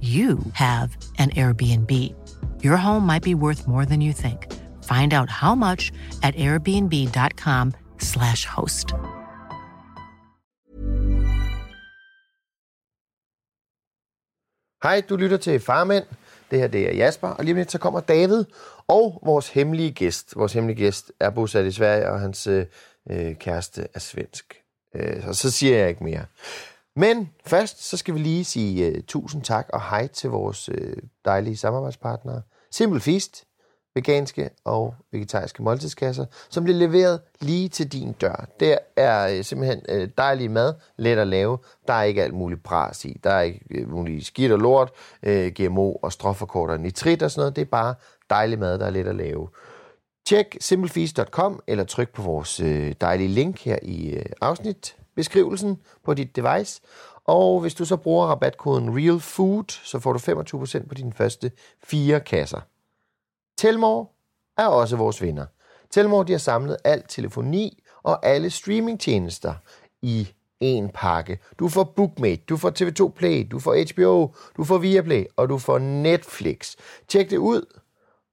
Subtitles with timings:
[0.00, 2.14] you have an Airbnb.
[2.62, 4.46] Your home might be worth more than you think.
[4.84, 5.90] Find out how much
[6.22, 8.94] at airbnb.com/slash host.
[14.82, 16.04] Hej, du lytter til Farmænd.
[16.50, 18.44] Det her det er Jasper, og lige om lidt så kommer David
[18.88, 20.36] og vores hemmelige gæst.
[20.36, 22.66] Vores hemmelige gæst er bosat i Sverige, og hans øh,
[23.10, 24.62] øh kæreste er svensk.
[24.94, 26.24] Øh, så, så siger jeg ikke mere.
[26.98, 30.76] Men først, så skal vi lige sige uh, tusind tak og hej til vores uh,
[31.24, 32.42] dejlige samarbejdspartnere.
[32.70, 33.44] Simple Feast,
[33.94, 38.48] veganske og vegetariske måltidskasser, som bliver leveret lige til din dør.
[38.60, 41.58] Det er uh, simpelthen uh, dejlig mad, let at lave.
[41.88, 43.20] Der er ikke alt muligt bras i.
[43.24, 44.90] Der er ikke uh, muligt skidt og lort,
[45.26, 47.56] uh, GMO og stråforkorter nitrit og sådan noget.
[47.56, 47.94] Det er bare
[48.30, 49.48] dejlig mad, der er let at lave.
[50.26, 56.14] Tjek simplefeast.com eller tryk på vores uh, dejlige link her i uh, afsnit beskrivelsen på
[56.14, 56.80] dit device.
[57.24, 61.50] Og hvis du så bruger rabatkoden REALFOOD, så får du 25% på dine første
[61.84, 62.60] fire kasser.
[63.58, 64.06] Telmore
[64.58, 65.46] er også vores vinder.
[65.90, 69.54] Telmore de har samlet alt telefoni og alle streamingtjenester
[70.02, 70.28] i
[70.60, 71.38] en pakke.
[71.58, 75.58] Du får Bookmate, du får TV2 Play, du får HBO, du får Viaplay og du
[75.58, 76.76] får Netflix.
[77.08, 77.80] Tjek det ud,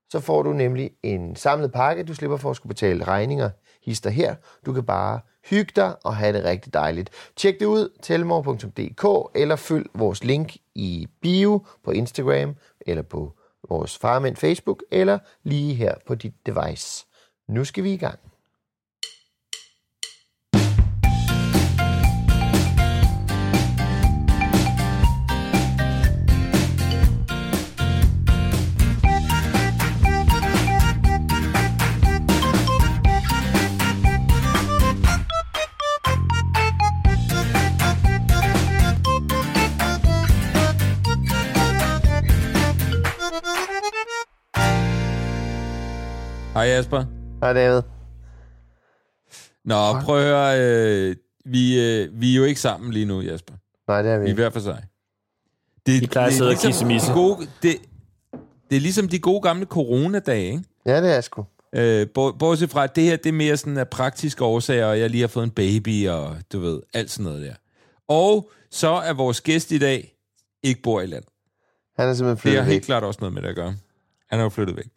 [0.10, 2.04] så får du nemlig en samlet pakke.
[2.04, 3.50] Du slipper for at skulle betale regninger
[3.86, 4.36] hister her.
[4.66, 5.20] Du kan bare
[5.50, 7.10] hygge dig og have det rigtig dejligt.
[7.36, 13.34] Tjek det ud, telmor.dk, eller følg vores link i bio på Instagram, eller på
[13.70, 17.06] vores farmand Facebook, eller lige her på dit device.
[17.48, 18.20] Nu skal vi i gang.
[46.66, 47.06] Hej Jasper.
[47.42, 47.82] Hej David.
[49.66, 50.60] Nå, prøv at høre.
[50.62, 51.16] Øh,
[51.46, 53.54] vi, øh, vi er jo ikke sammen lige nu, Jasper.
[53.88, 54.42] Nej, det er vi Vi er ikke.
[54.42, 54.84] hver for sig.
[55.86, 57.08] Det, I plejer at sidde og kissemisse.
[57.10, 57.76] de gode, det,
[58.70, 60.64] det er ligesom de gode gamle coronadage, ikke?
[60.86, 61.46] Ja, det er jeg sgu.
[61.76, 65.00] Øh, bor- bortset fra, at det her det er mere sådan af praktiske årsager, og
[65.00, 67.54] jeg lige har fået en baby, og du ved, alt sådan noget der.
[68.08, 70.16] Og så er vores gæst i dag
[70.64, 71.24] ikke bor i land.
[72.00, 72.86] Han er simpelthen Det har flyttet helt væk.
[72.86, 73.76] klart også noget med det at gøre.
[74.30, 74.88] Han er jo flyttet væk.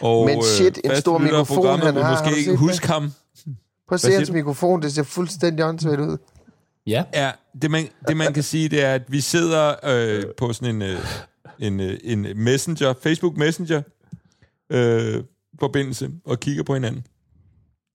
[0.00, 2.02] Og, Men shit, en stor mikrofon, han har.
[2.02, 2.90] Har måske du ikke huske det?
[2.90, 3.12] ham.
[3.88, 6.18] Prøv at se hans mikrofon, det ser fuldstændig åndssvagt ud.
[6.86, 7.04] Ja.
[7.14, 10.74] Ja, det man, det man kan sige, det er, at vi sidder øh, på sådan
[10.74, 10.98] en, øh,
[11.58, 13.82] en, øh, en messenger, Facebook Messenger,
[14.70, 15.24] øh,
[15.60, 17.06] forbindelse og kigger på hinanden.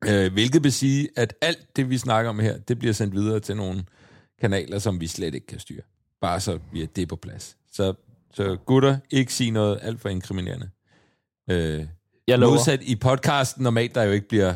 [0.08, 3.40] Øh, hvilket vil sige, at alt det, vi snakker om her, det bliver sendt videre
[3.40, 3.84] til nogle
[4.42, 5.82] kanaler, som vi slet ikke kan styre.
[6.22, 7.58] Bare så vi er det på plads.
[7.72, 7.94] Så,
[8.34, 10.70] så gutter, ikke sige noget alt for inkriminerende.
[11.50, 11.86] Øh,
[12.28, 12.54] Jeg lover.
[12.54, 14.54] modsat i podcasten normalt, der jo ikke bliver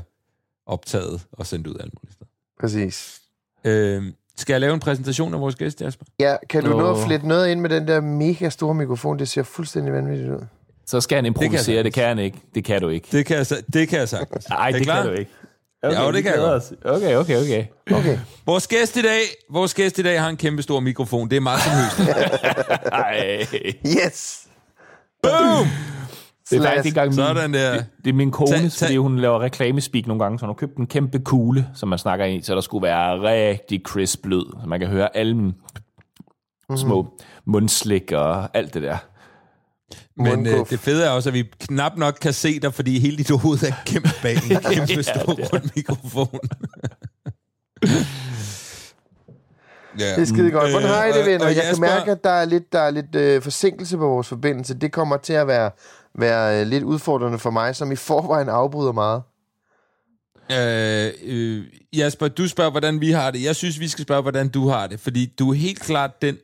[0.65, 2.27] optaget og sendt ud alt muligt sted.
[2.59, 3.21] Præcis.
[3.65, 4.03] Øh,
[4.37, 6.05] skal jeg lave en præsentation af vores gæst, Jasper?
[6.19, 6.77] Ja, kan du Nå.
[6.77, 9.19] nå at flette noget ind med den der mega store mikrofon?
[9.19, 10.45] Det ser fuldstændig vanvittigt ud.
[10.85, 11.83] Så skal han improvisere, sagtens.
[11.83, 12.37] det kan han ikke.
[12.55, 13.07] Det kan du ikke.
[13.11, 14.49] Det kan jeg, det kan jeg sagtens.
[14.49, 15.01] Nej, det klar?
[15.03, 15.31] kan du ikke.
[15.85, 16.63] Jo, det vi kan jeg godt.
[16.85, 17.65] Okay, okay, okay.
[17.91, 18.19] Okay.
[18.45, 19.21] Vores gæst i dag,
[19.51, 21.29] vores gæst i dag har en kæmpe stor mikrofon.
[21.29, 21.99] Det er Martin Høst.
[22.91, 23.47] Ej.
[23.85, 24.47] Yes!
[25.23, 25.67] Boom!
[26.49, 27.73] Det er faktisk ikke engang min, Sådan der.
[27.73, 30.53] Det, det er min kone, tag- fordi hun laver reklamespeak nogle gange, så hun har
[30.55, 34.43] købt en kæmpe kugle, som man snakker i, så der skulle være rigtig crisp lyd,
[34.61, 35.53] så man kan høre alle mine
[36.77, 37.07] små
[37.45, 38.97] mundslik og alt det der.
[40.17, 43.17] Men øh, det fede er også, at vi knap nok kan se dig, fordi hele
[43.17, 46.39] dit hoved er gemt bag en kæmpe stor rund mikrofon.
[49.99, 50.05] Ja.
[50.15, 50.71] Det er skide godt.
[50.71, 51.39] Hvordan har I det, Øh, venner?
[51.45, 53.97] og- og Jeg kan Jasper- mærke, at der er lidt, der er lidt øh, forsinkelse
[53.97, 54.73] på vores forbindelse.
[54.73, 55.71] Det kommer til at være,
[56.19, 59.21] være øh, lidt udfordrende for mig, som i forvejen afbryder meget.
[60.51, 61.63] Øh, øh,
[61.97, 63.43] Jasper, du spørger, hvordan vi har det.
[63.43, 64.99] Jeg synes, vi skal spørge, hvordan du har det.
[64.99, 66.37] Fordi du er helt klart den,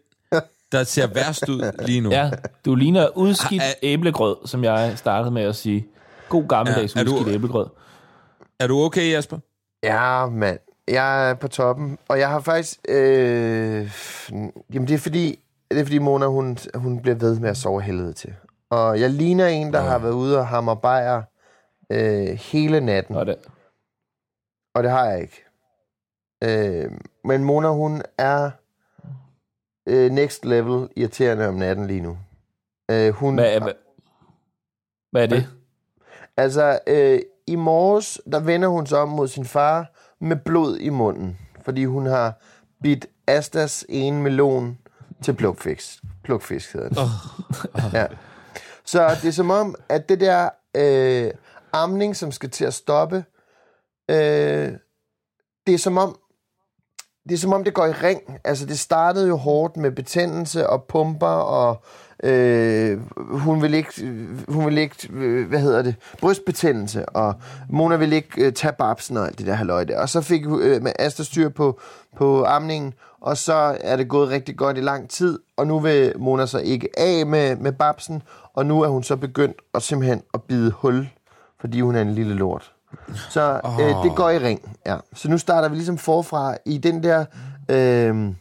[0.74, 2.10] der ser værst ud lige nu.
[2.12, 2.32] Ja,
[2.66, 3.74] du ligner udskidt Ah, ah.
[3.84, 5.88] æblegrød, som jeg startede med at sige.
[6.30, 7.68] God gammeldags Ja, er du- udskidt æblegrød.
[8.60, 9.38] Er du okay, Jasper?
[9.84, 10.60] Ja, mand.
[10.88, 12.80] Jeg er på toppen, og jeg har faktisk...
[12.90, 13.92] Øh,
[14.74, 15.40] jamen, det er fordi,
[15.72, 18.34] det er fordi Mona, hun, hun bliver ved med at sove helvede til.
[18.70, 21.22] Og jeg ligner en, der har været ude og hammer bajer
[21.92, 23.16] øh, hele natten.
[23.16, 23.36] Og det,
[24.76, 25.44] Og det har jeg ikke.
[26.44, 26.92] Øh,
[27.24, 28.52] men Mona, hun er
[29.86, 32.18] øh, next level irriterende om natten lige nu.
[32.92, 33.74] Øh, hun, hvad, er- hvad,
[35.12, 35.48] hvad er det?
[36.38, 40.90] Altså, øh, i morges, der vender hun sig om mod sin far med blod i
[40.90, 41.38] munden.
[41.66, 42.34] Fordi hun har
[42.84, 44.78] bidt Astas ene melon
[45.24, 46.04] til plukfisk.
[46.24, 46.98] Plukfisk hedder det.
[46.98, 47.94] Oh.
[47.94, 48.08] Ja.
[48.86, 51.32] Så det er som om, at det der øh,
[51.74, 53.26] amning, som skal til at stoppe,
[54.12, 54.72] øh,
[55.68, 56.20] det er som om,
[57.30, 58.22] det er som om, det går i ring.
[58.44, 61.84] Altså, det startede jo hårdt med betændelse og pumper, og
[62.24, 67.36] øh, hun vil ikke, øh, hun vil ikke, øh, hvad hedder det, brystbetændelse, og
[67.70, 70.00] Mona vil ikke øh, tage babsen og alt det der halløj der.
[70.00, 71.80] Og så fik øh, med Asta styr på,
[72.18, 76.14] på amningen, og så er det gået rigtig godt i lang tid, og nu vil
[76.20, 78.24] Mona så ikke af med, med babsen,
[78.54, 81.10] og nu er hun så begyndt at simpelthen at bide hul,
[81.60, 82.73] fordi hun er en lille lort.
[83.30, 84.98] Så øh, det går i ring, ja.
[85.14, 87.26] Så nu starter vi ligesom forfra i den der
[87.70, 88.34] øh,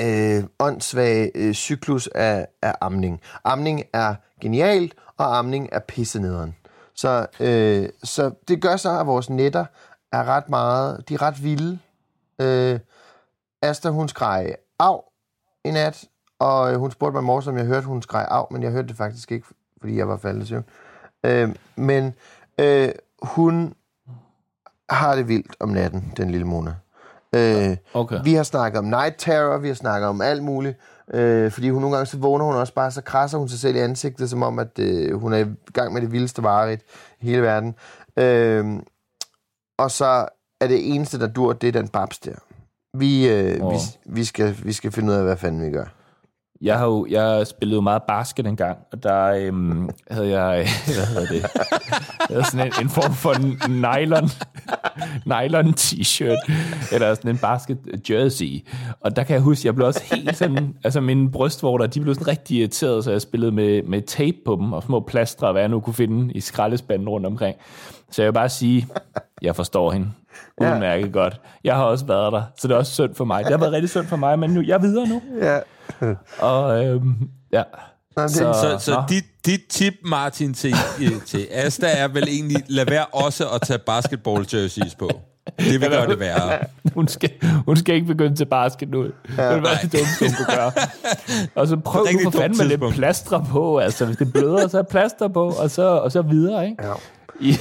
[0.00, 3.20] øh, åndssvage øh, cyklus af, af amning.
[3.44, 6.56] Amning er genialt, og amning er pissenederen.
[6.94, 9.64] Så, øh, så det gør så, at vores netter
[10.12, 11.78] er ret meget, de er ret vilde.
[12.40, 12.80] Øh,
[13.62, 15.00] Asta, hun skreg af
[15.64, 16.04] i nat,
[16.38, 18.70] og øh, hun spurgte mig i morges, om jeg hørte, hun skreg af, men jeg
[18.70, 19.46] hørte det faktisk ikke,
[19.80, 20.64] fordi jeg var faldet i søvn.
[21.24, 22.14] Øh, men
[22.58, 22.88] øh,
[23.22, 23.74] hun
[24.88, 26.74] har det vildt om natten, den lille Mona.
[27.34, 28.20] Øh, Okay.
[28.24, 30.78] Vi har snakket om night terror, vi har snakket om alt muligt,
[31.14, 33.76] øh, fordi hun nogle gange så vågner hun også bare, så krasser hun sig selv
[33.76, 36.80] i ansigtet, som om, at øh, hun er i gang med det vildeste varerit
[37.20, 37.74] i hele verden.
[38.16, 38.80] Øh,
[39.78, 40.28] og så
[40.60, 42.34] er det eneste, der dur, det er den babs der.
[42.94, 43.72] Vi, øh, Åh.
[43.72, 45.86] vi, vi, skal, vi skal finde ud af, hvad fanden vi gør.
[46.60, 50.66] Jeg har jo, jeg spillede jo meget basket engang, og der øhm, havde jeg,
[50.96, 51.42] hvad hedder det,
[52.28, 53.34] jeg havde sådan en, en form for
[53.68, 54.28] nylon,
[55.24, 56.52] nylon t-shirt,
[56.92, 57.78] eller sådan en basket
[58.10, 58.66] jersey.
[59.00, 62.14] Og der kan jeg huske, jeg blev også helt sådan, altså mine brystvorter, de blev
[62.14, 65.62] sådan rigtig irriteret, så jeg spillede med, med tape på dem, og små plastre, hvad
[65.62, 67.56] jeg nu kunne finde i skraldespanden rundt omkring.
[68.10, 68.86] Så jeg vil bare sige,
[69.42, 70.10] jeg forstår hende.
[70.60, 71.40] Udmærket godt.
[71.64, 73.44] Jeg har også været der, så det er også synd for mig.
[73.44, 75.22] Det har været rigtig synd for mig, men nu, jeg er videre nu.
[75.42, 75.58] Ja.
[76.38, 77.14] Og øhm,
[77.52, 77.62] ja.
[78.18, 82.62] det- Så, Så, så dit, dit tip, Martin, til, øh, til Asta er vel egentlig,
[82.68, 85.10] lad være også at tage basketball jerseys på.
[85.58, 86.58] Det vil gøre det værre.
[86.94, 87.30] hun, skal,
[87.66, 89.02] hun skal ikke begynde til basket nu.
[89.38, 89.54] Ja.
[89.54, 90.72] Det var det dummeste, hun kunne gøre.
[91.54, 93.78] Og så prøv nu for dumt fanden med lidt plastre på.
[93.78, 96.86] Altså, hvis det bløder, så er plaster på, og så, og så videre, ikke?
[96.86, 96.92] Ja.
[97.40, 97.56] I,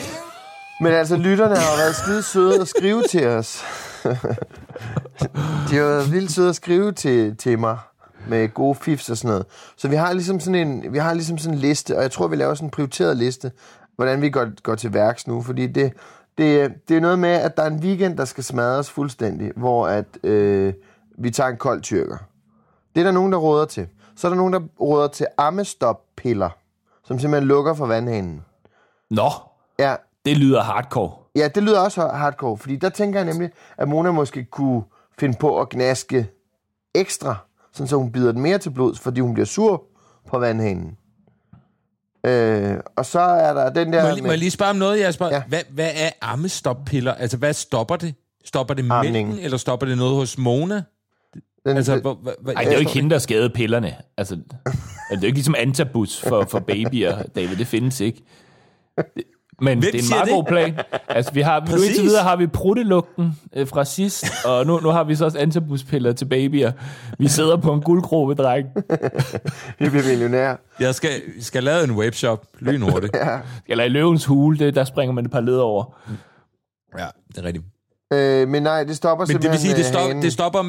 [0.81, 3.63] Men altså, lytterne har været skide søde at skrive til os.
[5.69, 7.77] De har været vildt søde at skrive til, til mig
[8.29, 9.45] med gode fifs og sådan noget.
[9.77, 12.27] Så vi har ligesom sådan en, vi har ligesom sådan en liste, og jeg tror,
[12.27, 13.51] vi laver sådan en prioriteret liste,
[13.95, 15.93] hvordan vi går, går til værks nu, fordi det,
[16.37, 19.87] det, det er noget med, at der er en weekend, der skal smadres fuldstændig, hvor
[19.87, 20.73] at, øh,
[21.17, 22.17] vi tager en kold tyrker.
[22.95, 23.87] Det er der nogen, der råder til.
[24.15, 26.49] Så er der nogen, der råder til ammestop-piller,
[27.03, 28.41] som simpelthen lukker for vandhanen.
[29.09, 29.29] nå,
[29.79, 31.11] Ja, det lyder hardcore.
[31.35, 34.83] Ja, det lyder også hardcore, fordi der tænker jeg nemlig, at Mona måske kunne
[35.19, 36.27] finde på at gnaske
[36.95, 37.35] ekstra,
[37.75, 39.83] sådan så hun bider den mere til blods, fordi hun bliver sur
[40.29, 40.97] på vandhanen.
[42.25, 44.01] Øh, og så er der den der...
[44.01, 45.27] Må jeg, lige- må jeg lige spørge om noget, Jasper?
[45.27, 45.41] Ja.
[45.47, 47.13] Hvad, hvad er ammestoppiller?
[47.13, 48.15] Altså, hvad stopper det?
[48.45, 49.27] Stopper det Amningen.
[49.27, 50.83] mælken, eller stopper det noget hos Mona?
[51.65, 53.95] den, Altså, hvor, hvad, hvad, Ej, det er jo ikke hende, der skadede pillerne.
[54.17, 54.45] Altså, det
[55.11, 57.55] er jo ikke ligesom antabus for, for babyer, David.
[57.55, 58.23] Det findes ikke.
[58.97, 59.23] Det-
[59.61, 60.33] Men Hvem det er en meget det?
[60.33, 60.79] god plan.
[61.09, 64.89] Altså, vi har, nu indtil videre har vi pruttelugten øh, fra sidst, og nu, nu
[64.89, 66.71] har vi så også antabuspiller til babyer.
[67.19, 68.67] Vi sidder på en guldgruppe, dreng.
[69.79, 70.55] vi bliver millionær.
[70.79, 71.09] Jeg skal,
[71.39, 73.15] skal lave en webshop lynhurtigt.
[73.15, 73.39] ja.
[73.67, 75.97] Eller i løvens hule, det, der springer man et par led over.
[76.97, 77.65] ja, det er rigtigt.
[78.13, 80.63] Øh, men nej, det stopper Men det vil sige, det, øh, stop, det stopper...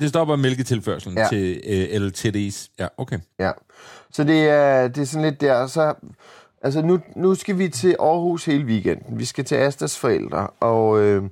[0.00, 1.28] Det stopper mælketilførselen ja.
[1.28, 2.74] til øh, LTD's.
[2.78, 3.18] Ja, okay.
[3.40, 3.50] Ja.
[4.12, 5.66] Så det er, det er sådan lidt der.
[5.66, 5.94] Så,
[6.66, 9.18] altså nu, nu skal vi til Aarhus hele weekenden.
[9.18, 10.46] Vi skal til Astas forældre.
[10.46, 11.22] Og, øh,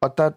[0.00, 0.30] og der,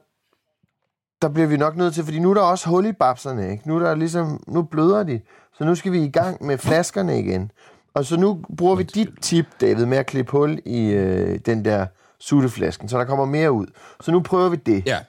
[1.21, 3.67] der bliver vi nok nødt til, fordi nu er der også hul i babserne, ikke?
[3.67, 5.21] Nu, er der ligesom, nu bløder de,
[5.57, 7.51] så nu skal vi i gang med flaskerne igen.
[7.93, 11.65] Og så nu bruger vi dit tip, David, med at klippe hul i øh, den
[11.65, 11.85] der
[12.19, 13.67] sutteflasken, så der kommer mere ud.
[14.01, 14.85] Så nu prøver vi det.
[14.85, 14.99] Ja.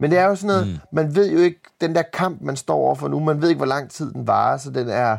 [0.00, 0.78] Men det er jo sådan noget, mm.
[0.92, 3.66] man ved jo ikke, den der kamp, man står overfor nu, man ved ikke, hvor
[3.66, 5.16] lang tid den varer, så den er,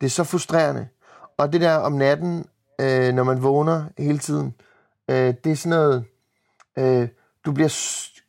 [0.00, 0.88] det er så frustrerende.
[1.38, 2.44] Og det der om natten,
[2.80, 4.54] øh, når man vågner hele tiden,
[5.10, 6.04] øh, det er sådan noget,
[6.78, 7.08] øh,
[7.46, 7.68] du bliver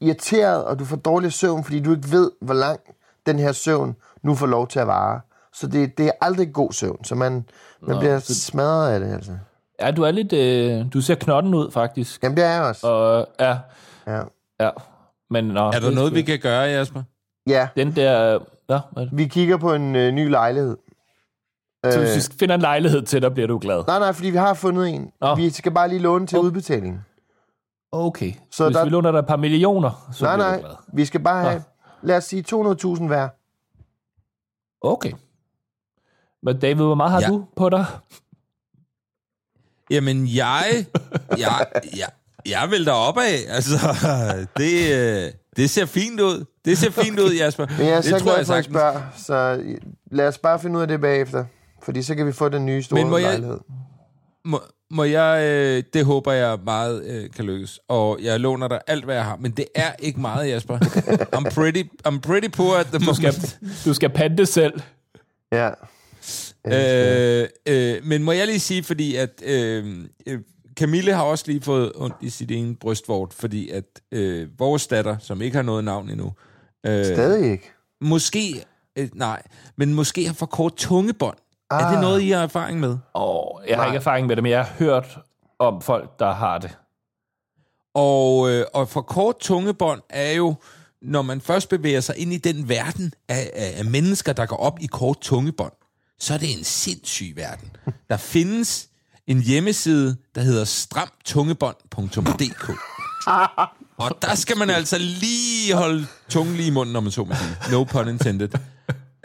[0.01, 2.79] irriteret, og du får dårlig søvn, fordi du ikke ved, hvor lang
[3.25, 5.21] den her søvn nu får lov til at vare.
[5.53, 7.45] Så det, det er aldrig god søvn, så man,
[7.81, 9.31] man bliver smadret af det, altså.
[9.81, 10.33] Ja, du er lidt...
[10.33, 12.23] Øh, du ser knotten ud, faktisk.
[12.23, 12.87] Jamen, det er jeg også.
[12.87, 13.57] Og ja,
[14.07, 14.21] Ja.
[14.59, 14.69] ja.
[15.29, 17.03] Men, nå, Er der noget, vi kan gøre, Jasper?
[17.47, 18.31] ja, Den der...
[18.69, 19.17] Ja, hvad er det?
[19.17, 20.77] vi kigger på en øh, ny lejlighed.
[21.85, 23.83] Så Øh, hvis vi finder en lejlighed til dig, bliver du glad.
[23.87, 25.11] nej, nej, fordi vi har fundet en.
[25.21, 25.35] Nå.
[25.35, 27.01] Vi skal bare lige låne til udbetaling.
[27.91, 28.33] Okay.
[28.51, 30.75] Så hvis der- vi låner dig et par millioner, så Nej, bliver nej, du glad.
[30.93, 31.63] vi skal bare have,
[32.03, 33.29] lad os sige 200.000 hver.
[34.81, 35.11] Okay.
[36.43, 37.27] Men David, hvor meget har Ja.
[37.27, 37.85] du på dig?
[39.89, 40.85] Jamen, jeg...
[41.37, 41.65] jeg,
[41.97, 42.09] jeg,
[42.45, 43.23] jeg vil da opad.
[43.49, 43.77] Altså,
[44.57, 46.45] det, øh, det ser fint ud.
[46.65, 47.65] Det ser fint ud, Jasper.
[47.77, 48.65] Men jeg er det så glad for at sagtens.
[48.75, 49.63] spørge, så
[50.11, 51.45] lad os bare finde ud af det bagefter.
[51.83, 53.57] Fordi så kan vi få den nye store Men må jeg- lejlighed.
[54.45, 54.61] Må,
[54.91, 55.43] må jeg...
[55.43, 57.79] Øh, det håber jeg meget øh, kan lykkes.
[57.87, 59.35] Og jeg låner dig alt, hvad jeg har.
[59.35, 60.77] Men det er ikke meget, Jasper.
[61.35, 63.59] I'm pretty, I'm pretty poor at the Du skal, moment.
[63.85, 64.81] du skal pante selv.
[65.51, 65.69] Ja.
[66.67, 70.39] Øh, øh, men må jeg lige sige, fordi at øh, øh,
[70.75, 75.17] Camille har også lige fået ondt i sit ene brystvort, fordi at øh, vores datter,
[75.19, 76.33] som ikke har noget navn endnu,
[76.85, 77.71] øh, Stadig ikke.
[78.01, 78.63] måske,
[78.97, 79.41] øh, nej,
[79.77, 81.37] men måske har for kort tungebånd.
[81.71, 81.81] Ah.
[81.83, 82.01] Er det Ah.
[82.01, 82.97] noget, I har erfaring med?
[83.13, 85.17] Og jeg har ikke erfaring med det, men jeg har hørt
[85.59, 86.77] om folk, der har det.
[87.95, 90.55] Og, øh, og for kort tungebånd er jo,
[91.01, 94.57] når man først bevæger sig ind i den verden af, af, af mennesker, der går
[94.57, 95.71] op i kort tungebånd,
[96.19, 97.75] så er det en sindssyg verden.
[98.09, 98.87] Der findes
[99.27, 102.71] en hjemmeside, der hedder stramtungebånd.dk.
[103.97, 107.35] Og der skal man altså lige holde tungen lige i munden, når man så må
[107.35, 107.71] sige.
[107.71, 108.49] No pun intended.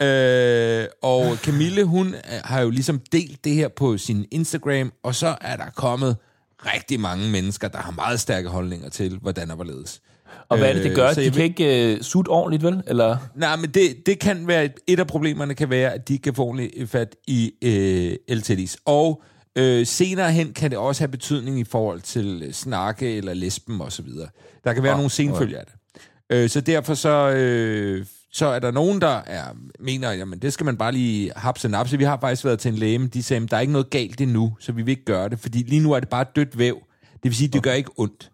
[0.01, 2.13] Øh, og Camille, hun øh,
[2.43, 6.15] har jo ligesom delt det her på sin Instagram, og så er der kommet
[6.65, 10.01] rigtig mange mennesker, der har meget stærke holdninger til, hvordan og hvorledes.
[10.49, 11.09] Og hvad er det, det gør?
[11.09, 12.83] Øh, De kan ikke uh, sutte ordentligt, vel?
[12.87, 13.17] Eller?
[13.35, 16.33] Nej, men det, det kan være, et, af problemerne kan være, at de ikke kan
[16.33, 18.75] få ordentligt fat i øh, LTD's.
[18.85, 19.23] Og
[19.55, 23.81] øh, senere hen kan det også have betydning i forhold til øh, snakke eller lesben
[23.81, 24.27] og så videre.
[24.63, 25.73] Der kan være oh, nogle senfølger af det.
[26.29, 28.05] Øh, så derfor så, øh,
[28.37, 29.43] så er der nogen, der er,
[29.79, 31.97] mener, jamen det skal man bare lige hapse napse.
[31.97, 34.55] Vi har faktisk været til en læge, de sagde, der er ikke noget galt endnu,
[34.59, 36.77] så vi vil ikke gøre det, fordi lige nu er det bare dødt væv.
[37.01, 38.31] Det vil sige, det gør ikke ondt.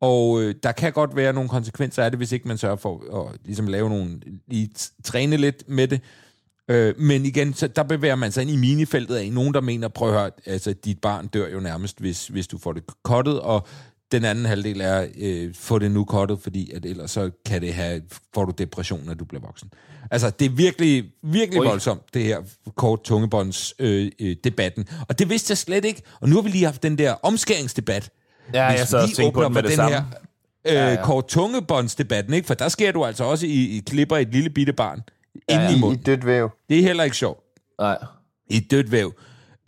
[0.00, 3.26] Og øh, der kan godt være nogle konsekvenser af det, hvis ikke man sørger for
[3.26, 4.70] at ligesom lave nogle, lige
[5.04, 6.00] træne lidt med det.
[6.68, 9.88] Øh, men igen, så der bevæger man sig ind i minifeltet af nogen, der mener,
[9.88, 13.40] prøv at høre, altså dit barn dør jo nærmest, hvis, hvis du får det kottet,
[13.40, 13.66] og
[14.12, 17.74] den anden halvdel er, øh, få det nu kottet, fordi at ellers så kan det
[17.74, 18.02] have,
[18.34, 19.70] får du depression, når du bliver voksen.
[20.10, 21.66] Altså, det er virkelig, virkelig Oj.
[21.66, 22.40] voldsomt, det her
[22.76, 24.88] kort tungebånds øh, øh, debatten.
[25.08, 26.02] Og det vidste jeg slet ikke.
[26.20, 28.10] Og nu har vi lige haft den der omskæringsdebat.
[28.54, 29.96] Ja, Hvis jeg og vi tænkte på åbner den med for det den samme.
[29.96, 30.04] her
[30.66, 32.46] øh, Ja, ja, kort tungebåndsdebatten, ikke?
[32.46, 35.02] For der sker du altså også i, i klipper et lille bitte barn
[35.48, 36.02] ja, inde i I, I munden.
[36.02, 36.50] dødt væv.
[36.68, 37.40] Det er heller ikke sjovt.
[37.80, 37.98] Nej.
[38.50, 39.12] I dødt væv.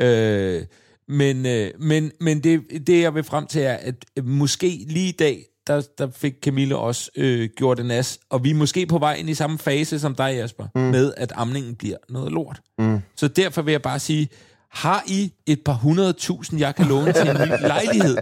[0.03, 0.63] Øh,
[1.09, 5.13] men øh, men, men det, det, jeg vil frem til, er, at måske lige i
[5.13, 8.99] dag, der, der fik Camille også øh, gjort en as, og vi er måske på
[8.99, 10.81] vej ind i samme fase som dig, Jasper, mm.
[10.81, 12.61] med at amningen bliver noget lort.
[12.79, 13.01] Mm.
[13.17, 14.29] Så derfor vil jeg bare sige,
[14.71, 18.17] har I et par hundrede tusind, jeg kan låne til en ny lejlighed?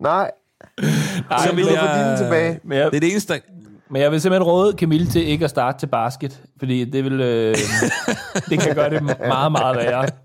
[0.00, 0.30] Nej,
[1.30, 2.60] Ej, så vil jeg få dine tilbage.
[2.64, 3.40] Men jeg, Det er det eneste.
[3.92, 7.20] Men jeg vil simpelthen råde Camille til ikke at starte til basket, fordi det vil
[7.20, 7.54] øh,
[8.50, 10.06] det kan gøre det meget, meget værre.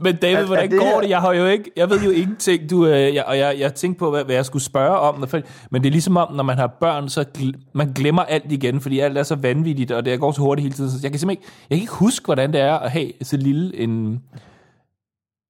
[0.00, 1.10] Men David, hvordan det går det?
[1.10, 3.98] Jeg har jo ikke, jeg ved jo ingenting, du, øh, jeg, og jeg, jeg tænkte
[3.98, 6.58] på, hvad, hvad jeg skulle spørge om, for- men det er ligesom om, når man
[6.58, 10.20] har børn, så gl- man glemmer alt igen, fordi alt er så vanvittigt, og det
[10.20, 12.52] går så hurtigt hele tiden, så jeg kan simpelthen ikke, jeg kan ikke huske, hvordan
[12.52, 14.20] det er at have så lille en,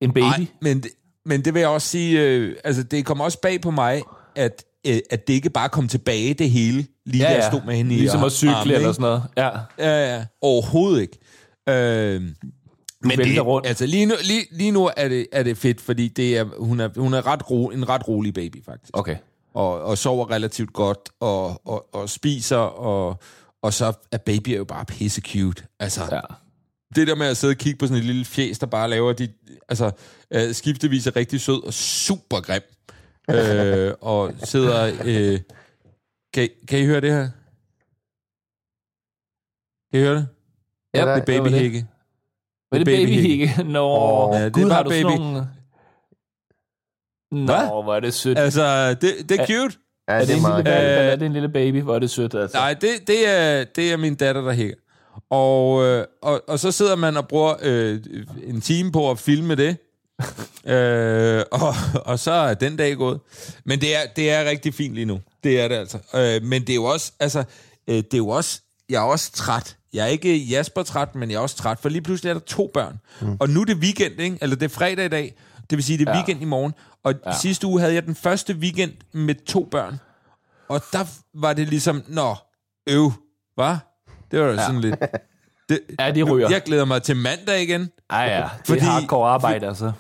[0.02, 0.24] en baby.
[0.24, 0.90] Nej, men, det-
[1.30, 4.02] men det vil jeg også sige, øh, altså det kommer også bag på mig,
[4.36, 7.36] at, øh, at det ikke bare kom tilbage det hele, lige ja, ja.
[7.36, 9.22] jeg stod med hende i Ligesom at cykle armene, eller sådan noget.
[9.36, 9.50] Ja.
[9.78, 11.18] Ja, ja, overhovedet ikke.
[11.68, 12.22] Øh,
[13.02, 13.66] men det, rundt.
[13.66, 16.80] altså lige nu, lige, lige nu er, det, er det fedt, fordi det er, hun
[16.80, 18.90] er, hun er ret ro, en ret rolig baby, faktisk.
[18.92, 19.16] Okay.
[19.54, 23.20] Og, og sover relativt godt, og, og, og spiser, og,
[23.62, 25.62] og så er baby jo bare pisse cute.
[25.80, 26.20] Altså, Ja.
[26.94, 29.12] Det der med at sidde og kigge på sådan et lille fjes, der bare laver
[29.12, 29.28] de,
[29.68, 29.90] altså,
[30.30, 32.62] øh, skiftevis er rigtig sød og super grim.
[33.30, 35.40] øh, og sidder, øh,
[36.34, 37.28] kan, kan I høre det her?
[39.92, 40.28] Kan I høre det?
[40.94, 41.86] Ja, Det er babyhække.
[42.72, 43.62] Var det babyhække?
[43.72, 45.20] Nå, Åh, ja, det er Gud, bare har du sådan baby.
[45.20, 45.48] nogle...
[47.32, 47.66] Nå, Hvad?
[47.84, 48.38] hvor er det sødt.
[48.38, 49.78] Altså, det, det er cute.
[50.08, 51.82] Ja, er, det det er en lille baby, Øh, er det en lille baby?
[51.82, 52.56] Hvor er det sødt, altså.
[52.58, 54.76] Nej, det, det, er, det er min datter, der hækker.
[55.30, 58.00] Og, øh, og, og så sidder man og bruger øh,
[58.42, 59.76] en time på at filme det.
[60.74, 61.74] øh, og,
[62.04, 63.20] og så er den dag gået.
[63.64, 65.20] Men det er, det er rigtig fint lige nu.
[65.44, 65.98] Det er det altså.
[66.14, 67.44] Øh, men det er jo også, altså,
[67.88, 69.76] øh, det er jo også, jeg er også træt.
[69.92, 72.40] Jeg er ikke Jasper træt, men jeg er også træt, for lige pludselig er der
[72.40, 73.00] to børn.
[73.20, 73.36] Mm.
[73.40, 74.38] Og nu er det weekend, ikke?
[74.40, 75.34] Eller det er fredag i dag.
[75.70, 76.16] Det vil sige, det er Ja.
[76.16, 76.74] weekend i morgen.
[77.04, 77.32] Og ja.
[77.38, 80.00] sidste uge havde jeg den første weekend med to børn.
[80.68, 82.36] Og der var det ligesom, nå,
[82.88, 83.12] øv,
[83.54, 83.76] hvad?
[84.30, 84.66] Det var da ja.
[84.66, 84.94] sådan lidt...
[85.68, 86.50] Det, Ja, de ryger.
[86.50, 87.90] Jeg glæder mig til mandag igen.
[88.10, 88.40] Ej, ja.
[88.58, 89.92] Det Fordi- er hardcore arbejde, altså.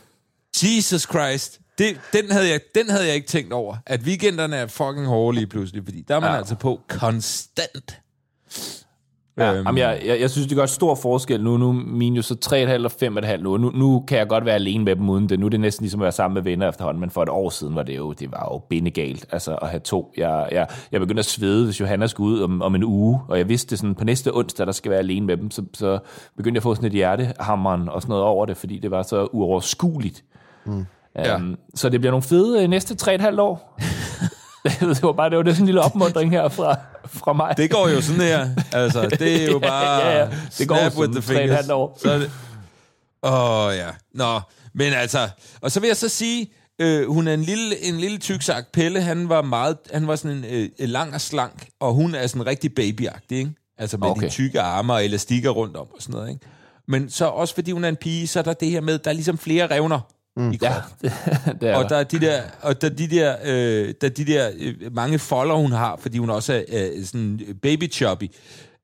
[0.62, 1.60] Jesus Christ.
[1.78, 3.76] Det, den, havde jeg, den havde jeg ikke tænkt over.
[3.86, 5.84] At weekenderne er fucking hårde lige pludselig.
[5.84, 6.30] Fordi der er man.
[6.30, 6.36] Ja.
[6.38, 8.00] altså på konstant.
[9.40, 9.66] Ja, Øhm.
[9.66, 11.56] Jamen, jeg, jeg, jeg synes, det gør stor forskel nu.
[11.56, 13.56] Nu jo så 3,5 og 5,5 nu.
[13.56, 13.70] nu.
[13.70, 15.40] Nu kan jeg godt være alene med dem uden det.
[15.40, 17.00] Nu er det næsten ligesom at være sammen med venner efterhånden.
[17.00, 19.80] Men for et år siden var det jo, det var jo bindegalt altså, at have
[19.80, 20.12] to.
[20.16, 23.20] Jeg, jeg, jeg begyndte at svede, hvis Johanna skulle ud om, om en uge.
[23.28, 25.50] Og jeg vidste sådan, på næste onsdag, der skal være alene med dem.
[25.50, 25.98] Så, så
[26.36, 29.02] begyndte jeg at få sådan et hjertehammeren og sådan noget over det, fordi det var
[29.02, 30.24] så uoverskueligt.
[30.66, 30.86] Mm.
[31.16, 31.36] Ja.
[31.36, 33.78] Um, så det bliver nogle fede øh, næste 3,5 år.
[34.80, 36.76] det var bare det var det sådan en lille opmundring her fra,
[37.06, 37.54] fra mig.
[37.56, 38.48] Det går jo sådan her.
[38.72, 40.06] Altså, det er jo Ja, bare...
[40.06, 40.28] ja, ja.
[40.58, 41.66] Det går snap with the fingers.
[42.02, 42.30] Så det...
[43.22, 43.88] Åh, oh, ja.
[44.14, 44.40] Nå,
[44.74, 45.28] men altså...
[45.60, 48.64] Og så vil jeg så sige, øh, hun er en lille, en lille tyksak.
[48.72, 49.76] Pelle, han var meget...
[49.92, 53.50] Han var sådan en øh, lang og slank, og hun er sådan rigtig babyagtig, ikke?
[53.78, 54.08] Altså med.
[54.08, 54.26] Okay.
[54.26, 56.46] de tykke arme og elastikker rundt om og sådan noget, ikke?
[56.88, 59.10] Men så også fordi hun er en pige, så er der det her med, der
[59.10, 60.00] er ligesom flere revner
[60.36, 60.52] mm.
[60.52, 61.12] i Ja, det,
[61.60, 61.96] det er Og der.
[61.96, 65.18] er de der, og der er de der, øh, der er de der øh, mange
[65.18, 68.30] folder, hun har, fordi hun også er øh, sådan baby chubby.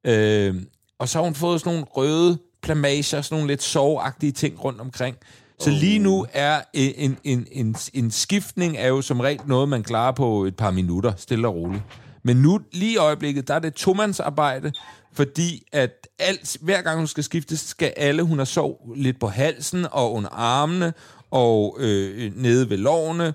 [0.06, 0.54] Øh,
[0.98, 4.80] og så har hun fået sådan nogle røde plamager, sådan nogle lidt soveagtige ting rundt
[4.80, 5.16] omkring.
[5.60, 9.68] Så lige nu er en, en, en, en, en skiftning er jo som regel noget,
[9.68, 11.82] man klarer på et par minutter, stille og roligt.
[12.22, 14.72] Men nu, lige i øjeblikket, der er det tomandsarbejde,
[15.12, 19.28] fordi at alt, hver gang hun skal skiftes, skal alle, hun har sov lidt på
[19.28, 20.92] halsen og under armene
[21.30, 23.34] og øh, nede ved lårene,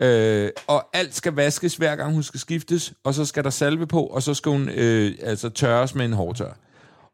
[0.00, 3.86] øh, og alt skal vaskes hver gang hun skal skiftes, og så skal der salve
[3.86, 6.52] på, og så skal hun øh, altså tørres med en hårdtør.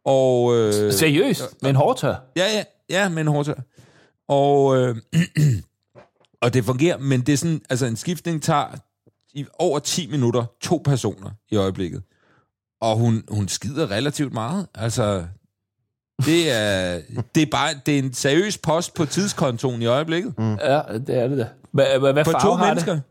[0.04, 1.62] Og, øh, Seriøst?
[1.62, 2.14] Med en hårdtør?
[2.37, 3.54] Ja, ja, ja, med en hårdtør.
[4.28, 4.96] Og, øh,
[6.42, 8.66] og det fungerer, men det er sådan, altså en skiftning tager
[9.35, 12.02] i over 10 minutter to personer i øjeblikket.
[12.81, 14.66] Og hun, hun skider relativt meget.
[14.74, 15.26] Altså,
[16.26, 17.00] det er,
[17.35, 20.38] det er bare det er en seriøs post på tidskontoen i øjeblikket.
[20.38, 20.54] Mm.
[20.54, 21.48] Ja, det er det da.
[21.72, 22.92] Hvad, For farve to har mennesker.
[22.92, 23.02] det?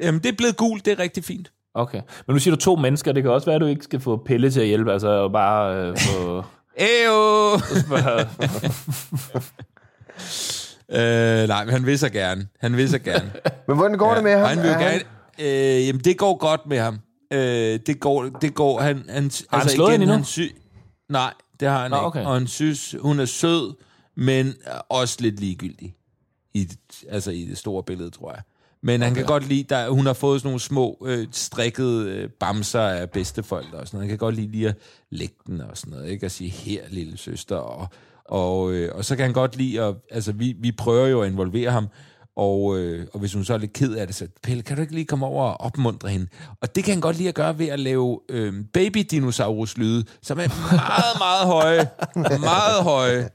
[0.00, 1.52] Jamen, det er blevet gult, det er rigtig fint.
[1.74, 2.00] Okay.
[2.26, 3.12] Men nu siger du to mennesker.
[3.12, 4.92] Det kan også være, at du ikke skal få Pelle til at hjælpe.
[4.92, 6.44] Altså bare øh, få...
[6.78, 7.52] Ejo!
[10.92, 12.46] øh, nej, men han vil så gerne.
[12.60, 13.32] Han vil så gerne.
[13.68, 14.46] Men hvordan går det med ham?
[14.48, 15.00] Han vil Er gerne...
[15.38, 16.98] Øh, jamen, det går godt med ham.
[17.32, 18.24] Øh, det går...
[18.24, 20.08] Det går han, han, altså han slået endnu?
[20.12, 20.40] han sy-
[21.08, 22.06] Nej, det har han Nå, ikke.
[22.06, 22.24] okay.
[22.24, 23.74] Og han synes, hun er sød,
[24.14, 24.54] men
[24.88, 25.94] også lidt ligegyldig.
[26.54, 28.42] I det, altså i det store billede, tror jeg.
[28.82, 29.06] Men okay.
[29.06, 32.80] han kan godt lide, der, hun har fået sådan nogle små øh, strikkede øh, bamser
[32.80, 34.02] af bedsteforældre og sådan noget.
[34.02, 34.76] Han kan godt lide lige at
[35.10, 36.26] lægge den og sådan noget, ikke?
[36.26, 37.56] At sige, her lille søster.
[37.56, 37.88] Og,
[38.24, 41.30] og, øh, og så kan han godt lide at, altså vi, vi prøver jo at
[41.30, 41.88] involvere ham,
[42.36, 44.82] og, øh, og hvis hun så er lidt ked af det, så Pelle, kan du
[44.82, 46.26] ikke lige komme over og opmuntre hende?
[46.62, 50.48] Og det kan han godt lide at gøre ved at lave øh, baby-dinosaurus-lyde, som er
[50.72, 51.88] meget, meget høje.
[52.40, 53.28] Meget høje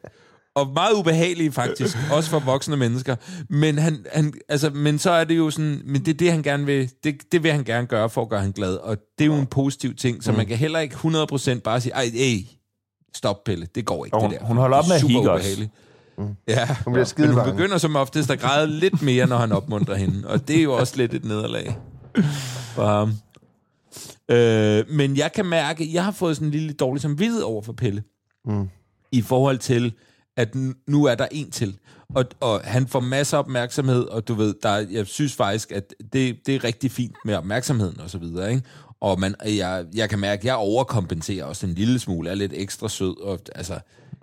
[0.55, 3.15] og meget ubehagelige faktisk, også for voksne mennesker.
[3.49, 6.43] Men, han, han, altså, men så er det jo sådan, men det er det, han
[6.43, 8.75] gerne vil, det, det vil han gerne gøre for at gøre han glad.
[8.75, 10.37] Og det er jo en positiv ting, så mm.
[10.37, 12.43] man kan heller ikke 100% bare sige, ej, ej,
[13.15, 14.45] stop Pelle, det går ikke Og det hun- der.
[14.45, 15.67] hun holder op Det med at hikke også.
[16.17, 16.39] Ubehageligt.
[16.47, 19.51] Ja, Hun bliver skide men hun begynder som oftest at græde lidt mere, når han
[19.51, 20.27] opmuntrer hende.
[20.27, 21.77] Og det er jo også lidt et nederlag
[22.75, 23.13] for ham.
[24.31, 27.73] Øh, men jeg kan mærke, jeg har fået sådan en lille dårlig samvittighed over for
[27.73, 28.03] Pelle.
[28.45, 28.69] Mm.
[29.11, 29.93] I forhold til,
[30.37, 30.55] at
[30.87, 31.77] nu er der en til.
[32.15, 35.93] Og, og han får masser af opmærksomhed, og du ved, der, jeg synes faktisk, at
[36.13, 38.63] det, det er rigtig fint med opmærksomheden og så videre, ikke?
[39.01, 42.53] Og man, jeg, jeg kan mærke, at jeg overkompenserer også en lille smule, er lidt
[42.55, 43.79] ekstra sød, og altså,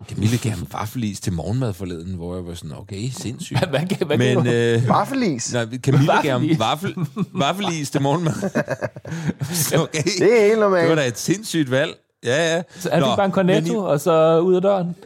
[0.09, 3.59] Camille gav ham vaffelis til morgenmad forleden, hvor jeg var sådan, okay, sindssygt.
[3.59, 5.53] Hvad, hvad, hvad Men, øh, Vaffelis.
[5.53, 6.95] nej, Camille gav ham vaffel,
[7.33, 8.35] vaffelis til morgenmad.
[9.83, 10.03] okay.
[10.19, 10.83] Det er helt normalt.
[10.83, 11.95] Det var da et sindssygt valg.
[12.25, 12.63] Ja, ja.
[12.93, 14.97] han Nå, fik bare en men cornetto, og så ud af døren.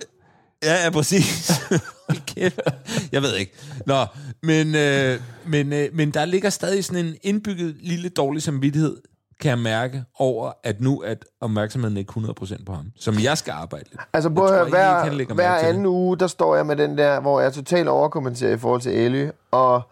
[0.64, 1.52] Ja, ja, præcis.
[3.12, 3.52] Jeg ved ikke.
[3.87, 4.06] Nå,
[4.42, 8.96] men, øh, men, øh, men der ligger stadig sådan en indbygget lille dårlig samvittighed,
[9.40, 13.53] kan jeg mærke, over at nu er opmærksomheden ikke 100% på ham, som jeg skal
[13.53, 14.01] arbejde lidt.
[14.12, 17.20] Altså, Jeg prøv at tror hver, hver anden uge, der står jeg med den der,
[17.20, 19.83] hvor jeg totalt overkommenterer i forhold til Ellie, og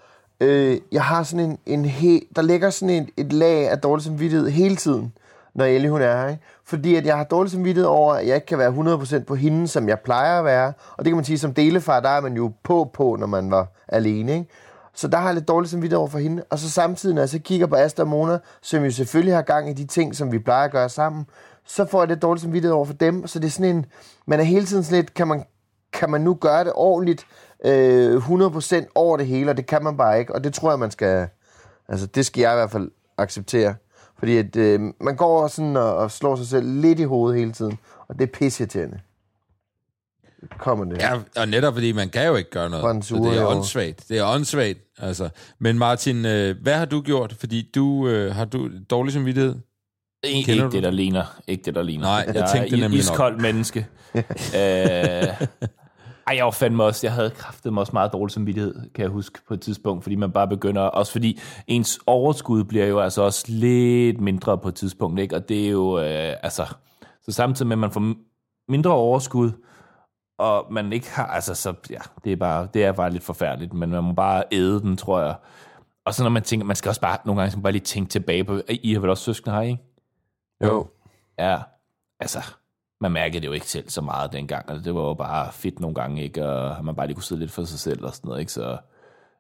[0.41, 4.05] øh, jeg har sådan en, en he, der ligger sådan en, et lag af dårlig
[4.05, 5.13] samvittighed hele tiden,
[5.55, 6.43] når Ellie hun er her, ikke?
[6.65, 9.69] Fordi at jeg har dårlig samvittighed over, at jeg ikke kan være 100% på hende,
[9.69, 10.73] som jeg plejer at være.
[10.97, 13.51] Og det kan man sige, som delefar, der er man jo på på, når man
[13.51, 14.51] var alene, ikke?
[14.97, 16.43] Så der har jeg lidt dårligt samvittighed over for hende.
[16.51, 19.43] Og så samtidig, når jeg så kigger på Asta og Mona, som jo selvfølgelig har
[19.43, 21.27] gang i de ting, som vi plejer at gøre sammen,
[21.65, 23.27] så får jeg lidt dårligt samvittighed over for dem.
[23.27, 23.87] Så det er sådan en,
[24.27, 25.45] man er hele tiden sådan lidt, kan man,
[25.93, 27.27] kan man nu gøre det ordentligt,
[27.65, 30.35] øh, 100% over det hele, og det kan man bare ikke.
[30.35, 31.29] Og det tror jeg, man skal,
[31.89, 33.75] altså det skal jeg i hvert fald acceptere.
[34.19, 37.53] Fordi at, øh, man går sådan og, og slår sig selv lidt i hovedet hele
[37.53, 37.79] tiden,
[38.09, 39.01] og det er pisseirriterende.
[40.59, 40.99] Kommer det.
[40.99, 43.05] Ja, og netop fordi man kan jo ikke gøre noget.
[43.05, 44.05] Så det er åndssvagt.
[44.09, 45.29] Det er åndssvagt, altså.
[45.59, 47.37] Men Martin, øh, hvad har du gjort?
[47.41, 49.55] Fordi du øh, har du dårlig samvittighed?
[50.25, 51.25] Ikke, ikke det, der ligner.
[51.47, 52.05] Ikke det, der ligner.
[52.05, 53.13] Nej, jeg jeg tænkte er nemlig nok.
[53.13, 53.87] iskoldt menneske.
[54.17, 54.23] øh,
[56.27, 59.11] ej, jeg var fandme også, jeg havde kraftet mig også meget dårlig samvittighed, kan jeg
[59.11, 63.23] huske på et tidspunkt, fordi man bare begynder, også fordi ens overskud bliver jo altså
[63.23, 65.37] også lidt mindre på et tidspunkt, ikke?
[65.37, 66.67] Og det er jo, øh, altså,
[67.23, 68.15] så samtidig med, at man får
[68.69, 69.51] mindre overskud,
[70.39, 73.73] og man ikke har, altså, så, ja, det er bare, det er bare lidt forfærdeligt,
[73.73, 75.35] men man må bare æde den, tror jeg.
[76.05, 77.85] Og så når man tænker, man skal også bare, nogle gange skal man bare lige
[77.85, 79.83] tænke tilbage på, I har vel også søskende her, ikke?
[80.65, 80.89] Jo.
[81.39, 81.59] Ja,
[82.21, 82.39] altså,
[83.01, 85.81] man mærkede det jo ikke selv så meget dengang, altså, det var jo bare fedt
[85.81, 86.49] nogle gange, ikke?
[86.49, 88.53] Og man bare lige kunne sidde lidt for sig selv og sådan noget, ikke?
[88.53, 88.79] Så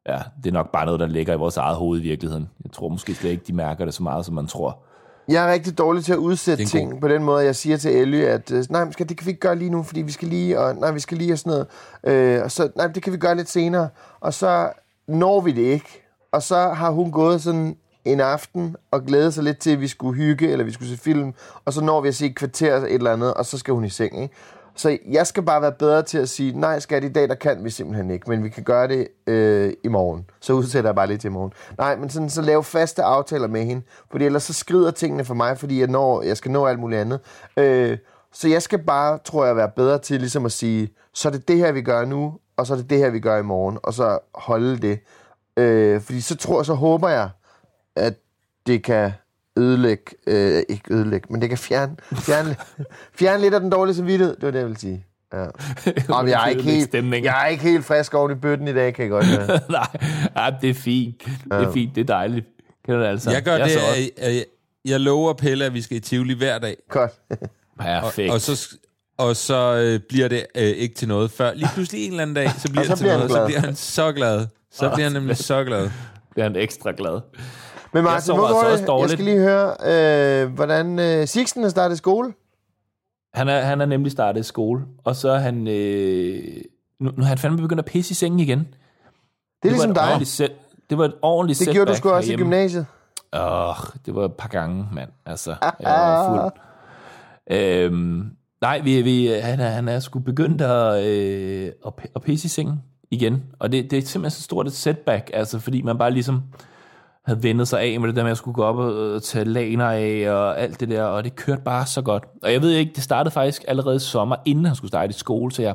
[0.08, 2.50] ja, det er nok bare noget, der ligger i vores eget hoved i virkeligheden.
[2.64, 4.82] Jeg tror måske slet ikke, de mærker det så meget, som man tror.
[5.28, 7.96] Jeg er rigtig dårlig til at udsætte en ting på den måde, jeg siger til
[7.96, 10.28] Ellie, at øh, nej, skal, det kan vi ikke gøre lige nu, fordi vi skal
[10.28, 11.66] lige, og nej, vi skal lige og sådan
[12.04, 12.36] noget.
[12.36, 13.88] Øh, og så, nej, det kan vi gøre lidt senere.
[14.20, 14.70] Og så
[15.08, 16.02] når vi det ikke.
[16.32, 19.88] Og så har hun gået sådan en aften og glædet sig lidt til, at vi
[19.88, 21.34] skulle hygge, eller vi skulle se film,
[21.64, 23.84] og så når vi at se et kvarter et eller andet, og så skal hun
[23.84, 24.34] i seng, ikke?
[24.76, 27.64] Så jeg skal bare være bedre til at sige, nej skat, i dag der kan
[27.64, 30.30] vi simpelthen ikke, men vi kan gøre det øh, i morgen.
[30.40, 31.52] Så udsætter jeg bare lidt til i morgen.
[31.78, 35.34] Nej, men sådan, så lave faste aftaler med hende, fordi ellers så skrider tingene for
[35.34, 37.20] mig, fordi jeg, når, jeg skal nå alt muligt andet.
[37.56, 37.98] Øh,
[38.32, 41.48] så jeg skal bare, tror jeg, være bedre til ligesom at sige, så er det
[41.48, 43.78] det her, vi gør nu, og så er det det her, vi gør i morgen,
[43.82, 44.98] og så holde det.
[45.56, 47.28] Øh, fordi så tror så håber jeg,
[47.96, 48.14] at
[48.66, 49.12] det kan
[49.56, 52.56] ødelægge, øh, ikke ødelægge, men det kan fjerne, fjerne,
[53.18, 54.36] fjerne lidt af den dårlige samvittighed.
[54.36, 55.04] Det var det, jeg ville sige.
[55.32, 55.46] Ja.
[56.18, 58.94] Om jeg, er ikke helt, jeg er ikke helt frisk oven i bøtten i dag,
[58.94, 59.46] kan jeg godt høre.
[59.70, 59.86] Nej,
[60.36, 61.24] ja, det er fint.
[61.24, 62.46] Det er fint, det er dejligt.
[62.86, 63.30] Kender du altså?
[63.30, 64.44] Jeg gør jeg det, at jeg,
[64.84, 66.76] jeg lover Pelle, at vi skal i Tivoli hver dag.
[66.90, 67.12] Godt.
[67.80, 68.32] Perfekt.
[68.32, 68.76] Og så,
[69.18, 71.54] og så øh, bliver det øh, ikke til noget før.
[71.54, 73.30] Lige pludselig en eller anden dag, så bliver Og så det til bliver han noget,
[73.30, 73.46] så glad.
[73.46, 74.46] bliver han så glad.
[74.72, 75.90] Så bliver han nemlig så glad.
[76.30, 77.20] bliver han ekstra glad.
[77.96, 78.88] Men Martin, sover hvor altså også det?
[78.88, 79.10] dårligt.
[79.10, 82.32] Jeg skal lige høre, øh, hvordan øh, Sixten har startet skole.
[83.34, 85.68] Han er, han er nemlig startet i skole, og så er han...
[85.68, 86.44] Øh,
[87.00, 88.58] nu, nu er han fandme begyndt at pisse i sengen igen.
[88.58, 88.66] Det,
[89.62, 90.26] Det er ligesom var et dig.
[90.26, 90.52] Set,
[90.90, 92.86] det var et ordentligt Det gjorde du sgu også i gymnasiet.
[93.32, 93.74] Åh,
[94.06, 95.10] det var et par gange, mand.
[95.26, 96.52] Altså, jeg var fuld.
[97.50, 98.30] Øhm,
[98.60, 102.48] nej, vi, vi, han, er, han er sgu begyndt at, øh, at, at pisse i
[102.48, 103.42] sengen igen.
[103.58, 106.42] Og det, det er simpelthen så stort et setback, altså, fordi man bare ligesom
[107.26, 109.20] havde vendet sig af med det der med, at jeg skulle gå op og øh,
[109.20, 112.24] tage laner af og alt det der, og det kørte bare så godt.
[112.42, 115.12] Og jeg ved ikke, det startede faktisk allerede i sommer, inden han skulle starte i
[115.12, 115.74] skole, så jeg,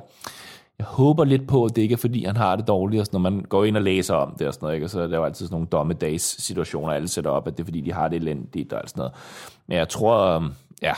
[0.77, 3.21] jeg håber lidt på, at det ikke er, fordi han har det dårligt, og sådan,
[3.21, 4.85] når man går ind og læser om det og sådan noget, ikke?
[4.85, 7.63] og så er der jo altid sådan nogle dommedags situationer, alle sætter op, at det
[7.63, 9.13] er, fordi de har det elendigt og alt sådan noget.
[9.67, 10.49] Men jeg tror, øhm,
[10.81, 10.93] ja,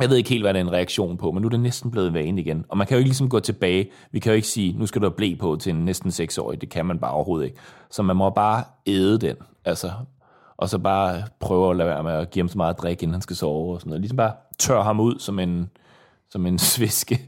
[0.00, 1.90] jeg ved ikke helt, hvad det er en reaktion på, men nu er det næsten
[1.90, 2.64] blevet vane igen.
[2.68, 3.90] Og man kan jo ikke ligesom gå tilbage.
[4.12, 6.60] Vi kan jo ikke sige, nu skal du have blæ på til en næsten seksårig.
[6.60, 7.58] Det kan man bare overhovedet ikke.
[7.90, 9.36] Så man må bare æde den.
[9.64, 9.90] Altså,
[10.56, 13.14] og så bare prøve at lade være med at give ham så meget drik, inden
[13.14, 14.00] han skal sove og sådan noget.
[14.00, 15.70] Ligesom bare tør ham ud som en,
[16.30, 17.20] som en sviske.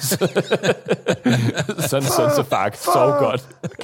[1.88, 3.48] sådan, sådan, så far kan sove godt.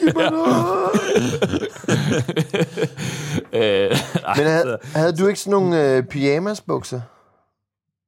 [3.53, 7.01] øh, ej, Men så- havde, havde du ikke sådan nogle øh, pyjamasbukser?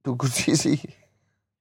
[0.07, 0.95] Du kunne sige, sige.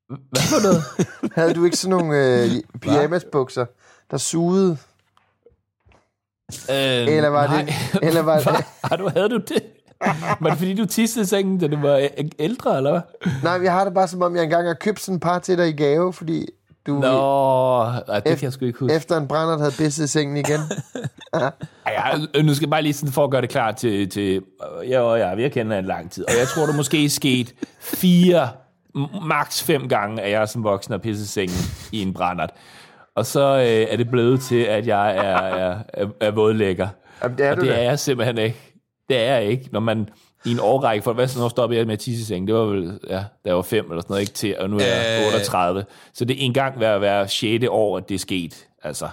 [0.08, 0.84] Hvad for noget?
[1.36, 2.50] Havde du ikke sådan nogle øh,
[2.82, 3.66] pyjamasbukser,
[4.12, 4.78] der sugede?
[6.70, 7.62] Øh, Eller var nej.
[7.62, 7.74] det...
[8.08, 9.64] Eller var det Har du, havde du det?
[10.40, 13.02] Var det fordi, du tissede i sengen, da du var æ- ældre, eller hvad?
[13.44, 15.58] nej, jeg har det bare som om, jeg engang har købt sådan et par til
[15.58, 16.48] dig i gave, fordi
[16.88, 18.96] du Nå, ej, det kan jeg sgu ikke huske.
[18.96, 20.60] efter en brændert havde pisset i sengen igen.
[21.34, 21.52] Ej,
[22.34, 24.42] jeg, nu skal jeg bare lige sådan for at gøre det klar til, til
[24.88, 28.50] jeg og jeg, hinanden i lang tid, og jeg tror, der måske er sket fire
[28.98, 31.58] m- max fem gange, at jeg som voksen har pisset sengen
[31.92, 32.50] i en brændert.
[33.16, 36.88] Og så øh, er det blevet til, at jeg er, er, er, er vådlægger.
[37.24, 37.74] Jamen, det er og det da.
[37.74, 38.74] er jeg simpelthen ikke.
[39.10, 40.10] Det er jeg ikke, når man
[40.46, 42.48] i en årrække, for hvad så, når stoppede jeg med at tisse i sengen?
[42.48, 44.78] Det var vel, ja, da jeg var fem eller sådan noget, ikke til, og nu
[44.78, 45.28] er jeg Øh.
[45.28, 45.86] 38.
[46.14, 47.66] Så det er en gang hver, hver 6.
[47.70, 48.66] år, at det er sket.
[48.84, 49.08] Altså,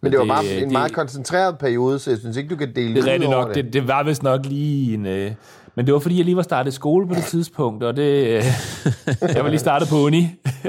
[0.00, 2.56] Men det var det- bare en det- meget koncentreret periode, så jeg synes ikke, du
[2.56, 3.54] kan dele det ud rigtigt over nok.
[3.54, 5.06] Det, det var vist nok lige en...
[5.06, 5.32] Øh,
[5.74, 8.02] men det var, fordi jeg lige var startet skole på det tidspunkt, og det...
[8.26, 8.44] Øh,
[9.34, 10.28] jeg var lige startet på uni.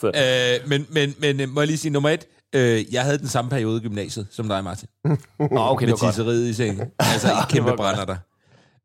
[0.00, 3.18] så, Øh, men, men, men øh, må jeg lige sige, nummer et, øh, jeg havde
[3.18, 4.88] den samme periode i gymnasiet, som dig, Martin.
[5.38, 6.14] Nå, okay, det med var godt.
[6.14, 6.86] tisseriet i sengen.
[7.12, 8.16] Altså, I kæmpe var brænder der.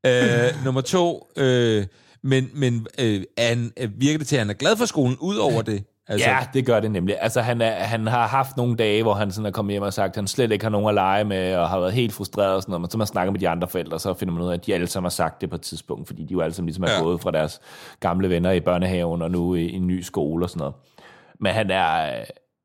[0.06, 1.86] Øh, nummer to, øh,
[2.24, 5.36] men, men øh, han, øh, virker det til, at han er glad for skolen, ud
[5.38, 5.84] over det?
[6.08, 7.16] Altså, Ja, det gør det nemlig.
[7.22, 9.94] Altså, han, er, han har haft nogle dage, hvor han sådan er kommet hjem og
[9.94, 12.56] sagt, at han slet ikke har nogen at lege med, og har været helt frustreret
[12.56, 12.82] og sådan noget.
[12.82, 14.74] Men så man snakker med de andre forældre, så finder man ud af, at de
[14.74, 16.92] alle sammen har sagt det på et tidspunkt, fordi de jo alle sammen ligesom er
[16.92, 17.02] Ja.
[17.02, 17.60] gået fra deres
[18.00, 20.76] gamle venner i børnehaven og nu i, i en ny skole og sådan noget.
[21.40, 22.12] Men han er,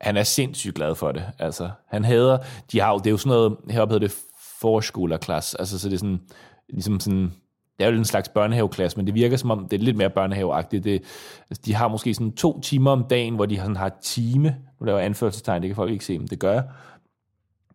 [0.05, 1.25] han er sindssygt glad for det.
[1.38, 2.38] Altså, han hader,
[2.73, 4.17] de har jo, det er jo sådan noget, heroppe hedder det
[4.61, 6.21] forskolerklasse, altså så det er sådan,
[6.69, 7.33] ligesom sådan,
[7.79, 10.11] det er jo en slags børnehaveklasse, men det virker som om, det er lidt mere
[10.11, 10.85] børnehaveagtigt.
[10.85, 11.03] Det,
[11.51, 14.85] altså, de har måske sådan to timer om dagen, hvor de sådan har time, nu
[14.85, 16.62] laver jeg anførselstegn, det kan folk ikke se, men det gør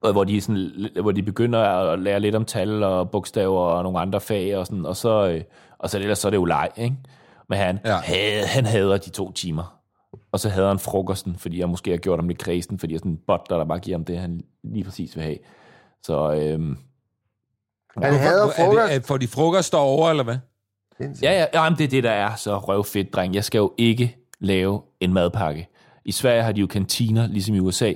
[0.01, 3.83] og hvor de, sådan, hvor de begynder at lære lidt om tal og bogstaver og
[3.83, 5.41] nogle andre fag, og, sådan, og, så, øh,
[5.79, 6.95] og så ellers så er det jo leg, ikke?
[7.49, 7.95] Men han, ja.
[7.95, 9.78] havde, han hader de to timer.
[10.31, 12.95] Og så havde han frokosten, fordi jeg måske har gjort ham lidt kredsen, fordi jeg
[12.97, 15.37] er sådan en butler, der bare giver ham det, han lige præcis vil have.
[16.03, 16.77] Så øhm,
[17.97, 18.93] Han hader er det, frokost.
[18.93, 20.37] er, får de frokost derovre, eller hvad?
[21.21, 23.35] ja, ja, jamen, det er det, der er så røvfedt, dreng.
[23.35, 25.67] Jeg skal jo ikke lave en madpakke.
[26.05, 27.93] I Sverige har de jo kantiner, ligesom i USA.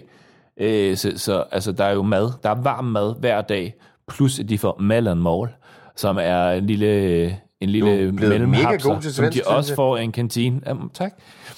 [0.58, 2.32] Øh, så, så altså, der er jo mad.
[2.44, 3.76] Der er varm mad hver dag,
[4.08, 5.50] plus at de får melonmål,
[5.96, 10.12] som er en lille, en lille er mellemhapser, til som de også får i en
[10.12, 10.62] kantine.
[10.66, 11.14] Jamen, tak.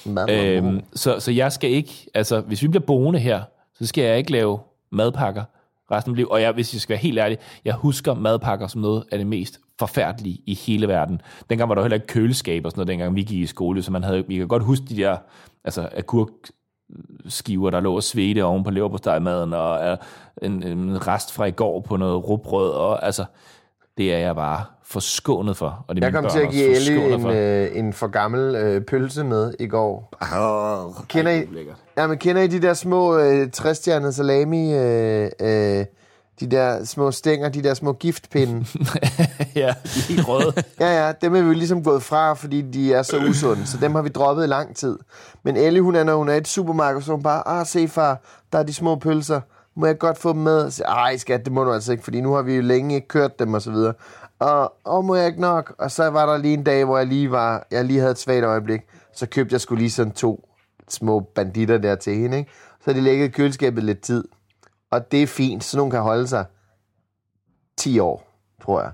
[0.06, 3.42] Mad, Øhm, så, så jeg skal ikke, altså hvis vi bliver boende her,
[3.76, 4.60] så skal jeg ikke lave
[4.92, 5.44] madpakker
[5.92, 6.28] resten af mit liv.
[6.32, 9.28] Og jeg, hvis jeg skal være helt ærlig, jeg husker madpakker som noget af det
[9.28, 11.22] mest forfærdelige i hele verden.
[11.50, 13.92] Dengang var der heller ikke køleskab og sådan noget, dengang vi gik i skole, så
[13.92, 15.18] man havde, vi kan godt huske de der
[15.64, 19.98] altså, agurkskiver, der lå og svedte oven på leverpostejmaden, og øh,
[20.42, 23.26] en, en rest fra i går på noget rugbrød, og altså,
[23.98, 25.86] det er jeg bare forskånet for.
[25.88, 27.30] Og det er Jeg kom til at give Ellie forskånet en, for.
[27.30, 30.14] øh, en for gammel øh, pølse med i går.
[31.08, 31.46] Kender I,
[31.98, 35.86] ja, men kender I de der små øh, træstjernede salami, øh, øh,
[36.40, 38.54] de der små stænger, de der små giftpinde?
[39.56, 40.54] ja, de er helt røde.
[40.80, 43.78] ja, ja, dem er vi jo ligesom gået fra, fordi de er så usunde, så
[43.82, 44.98] dem har vi droppet i lang tid.
[45.44, 47.66] Men Ellie, hun er, når hun er i et supermarked, så er hun bare, ah,
[47.66, 48.22] se far,
[48.54, 49.42] der er de små pølser.
[49.76, 50.72] Må jeg godt få dem med?
[50.72, 53.08] Så, Ej, skat, det må du altså ikke, fordi nu har vi jo længe ikke
[53.08, 53.94] kørt dem og så videre.
[54.40, 55.76] Og, og må jeg ikke nok?
[55.78, 58.18] Og så var der lige en dag, hvor jeg lige, var, jeg lige havde et
[58.18, 58.82] svagt øjeblik.
[59.14, 60.50] Så købte jeg skulle lige sådan to
[60.90, 62.52] små banditter der til hende, ikke?
[62.86, 64.24] Så de ligget i køleskabet lidt tid.
[64.92, 66.46] Og det er fint, så nogen kan holde sig
[67.78, 68.28] 10 år,
[68.64, 68.92] tror jeg.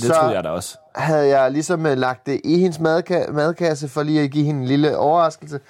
[0.00, 0.78] Det troede jeg da også.
[0.94, 4.60] havde jeg ligesom øh, lagt det i hendes madka- madkasse, for lige at give hende
[4.60, 5.60] en lille overraskelse.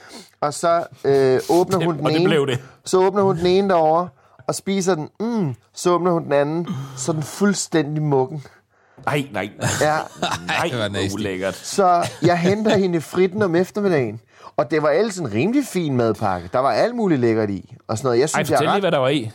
[0.41, 2.29] Og så øh, åbner hun den og det ene.
[2.29, 2.59] blev det.
[2.85, 4.09] Så åbner hun den ene derovre,
[4.49, 5.09] og spiser den.
[5.21, 8.45] Mm, så åbner hun den anden, så er den fuldstændig muggen.
[9.07, 9.69] Nej, nej, nej.
[9.81, 9.97] Ja,
[10.47, 11.55] Nej, det var ulækkert.
[11.55, 14.21] så jeg henter hende fritten om eftermiddagen.
[14.57, 16.51] Og det var ellers en rimelig fin madpakke.
[16.53, 17.75] Der var alt muligt lækkert i.
[17.89, 18.19] Og sådan noget.
[18.19, 19.31] Jeg Ej, synes, jeg fortæl lige, ret hvad der var i.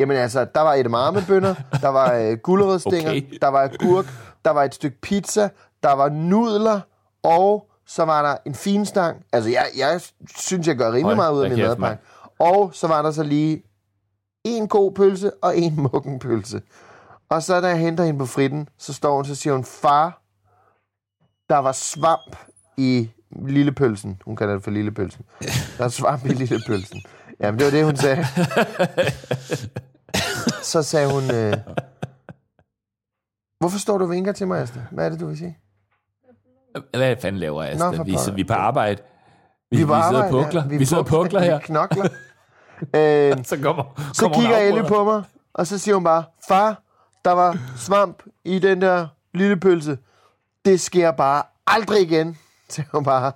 [0.00, 3.22] Jamen altså, der var edamamebønner, der var øh, gulerødstænger, okay.
[3.42, 4.06] Der var agurk,
[4.44, 5.48] der var et stykke pizza,
[5.82, 6.80] der var nudler,
[7.22, 9.16] og så var der en finstang.
[9.32, 10.00] Altså, jeg, jeg
[10.36, 12.02] synes, jeg gør rimelig Hold meget ud af min madpakke.
[12.38, 13.62] Og så var der så lige
[14.44, 16.62] en god pølse og en muggen pølse.
[17.28, 20.22] Og så da jeg henter hende på fritten, så står hun, så siger hun, far,
[21.48, 22.36] der var svamp
[22.76, 23.10] i
[23.46, 24.22] lillepølsen.
[24.24, 25.24] Hun kalder det for lillepølsen.
[25.78, 27.00] Der er svamp i lillepølsen.
[27.40, 28.26] Jamen, det var det, hun sagde.
[30.72, 31.56] så sagde hun, øh,
[33.60, 34.80] hvorfor står du og vinker til mig, Asta?
[34.90, 35.58] Hvad er det, du vil sige?
[36.90, 37.86] Hvad fanden laver Nå, Asta?
[37.86, 38.32] for Vi, pokker.
[38.34, 39.02] vi er på arbejde.
[39.70, 40.62] Vi, vi, vi sidder og pukler.
[40.62, 40.68] ja.
[40.68, 41.58] Vi, vi sidder og pukler her.
[41.58, 42.08] Vi knokler.
[42.80, 45.22] Øh, Så kommer, så kommer hun kigger Elle på mig,
[45.54, 46.82] og så siger hun bare, far,
[47.24, 49.98] der var svamp i den der lille pølse.
[50.64, 52.38] Det sker bare aldrig igen.
[52.68, 53.32] Så hun bare,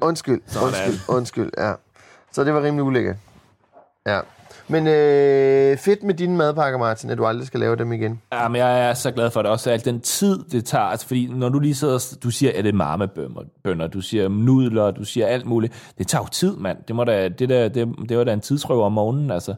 [0.00, 1.50] undskyld, undskyld, undskyld.
[1.58, 1.72] Ja.
[2.32, 3.16] Så det var rimelig ulækkert.
[4.06, 4.20] Ja.
[4.72, 8.20] Men øh, fedt med dine madpakker, Martin, at du aldrig skal lave dem igen.
[8.32, 11.06] Ja, men jeg er så glad for det også, at den tid, det tager, altså
[11.06, 14.90] fordi når du lige sidder, og- du siger, at det er marmebønner, du siger nudler,
[14.90, 16.78] du siger alt muligt, det tager jo tid, mand.
[16.88, 19.54] Det, må da, det, der, det, det var da en tidsrøver om morgenen, altså.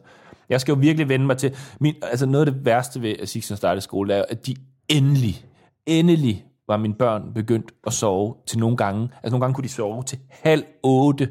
[0.49, 3.29] Jeg skal jo virkelig vende mig til, min, altså noget af det værste ved at
[3.29, 4.55] Sixten starte skole, er at de
[4.89, 5.45] endelig,
[5.85, 9.01] endelig var mine børn begyndt at sove til nogle gange.
[9.23, 11.29] Altså nogle gange kunne de sove til halv otte.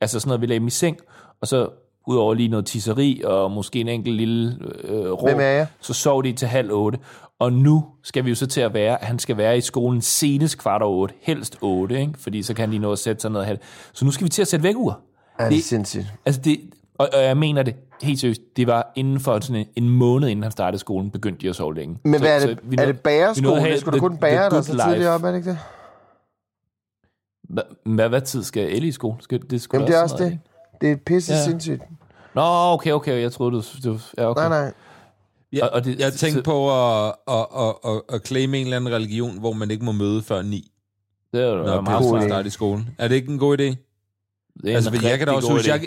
[0.00, 0.96] Altså sådan noget, vi lagde dem i seng,
[1.40, 1.68] og så
[2.06, 5.66] udover lige noget tisseri og måske en enkelt lille øh, Hvem er jeg?
[5.80, 6.98] så sov de til halv otte.
[7.38, 10.58] Og nu skal vi jo så til at være, han skal være i skolen senest
[10.58, 12.12] kvart over otte, helst otte, ikke?
[12.18, 13.62] fordi så kan han lige nå at sætte sig ned og have det.
[13.92, 15.00] Så nu skal vi til at sætte vækkeur.
[15.40, 16.06] Ja, det er sindssygt.
[16.26, 16.60] Altså det,
[16.98, 20.28] og, og jeg mener det helt seriøst, det var inden for sådan en, en måned,
[20.28, 21.98] inden han startede skolen, begyndte de at sove længe.
[22.04, 22.52] Men Så- hvad er så det?
[22.52, 23.54] er det vi nåede bærerskole?
[23.56, 25.10] at have Det skulle the- kun bære dig så good tidligt life.
[25.10, 25.58] op, er det ikke det?
[27.52, 29.16] Hva- Hvad, hvad tid skal Ellie i skole?
[29.20, 30.32] Skal, det skulle Jamen, det er også sådan det.
[30.32, 30.49] noget,
[30.80, 31.44] Det er pisse Ja.
[31.44, 31.82] sindssygt.
[32.34, 33.62] Nå, okay, okay, jeg troede, du...
[33.84, 34.40] du ja, okay.
[34.40, 34.72] Nej, nej.
[35.52, 38.66] Jeg, Og- og det- jeg tænkte så- på at, at, at, at, at claime en
[38.66, 40.70] eller anden religion, hvor man ikke må møde før ni,
[41.32, 42.88] Det er jo når meget starter i skolen.
[42.98, 43.62] Er det ikke en god idé?
[43.62, 45.86] Det er Altså, en jeg kan da også huske, jeg,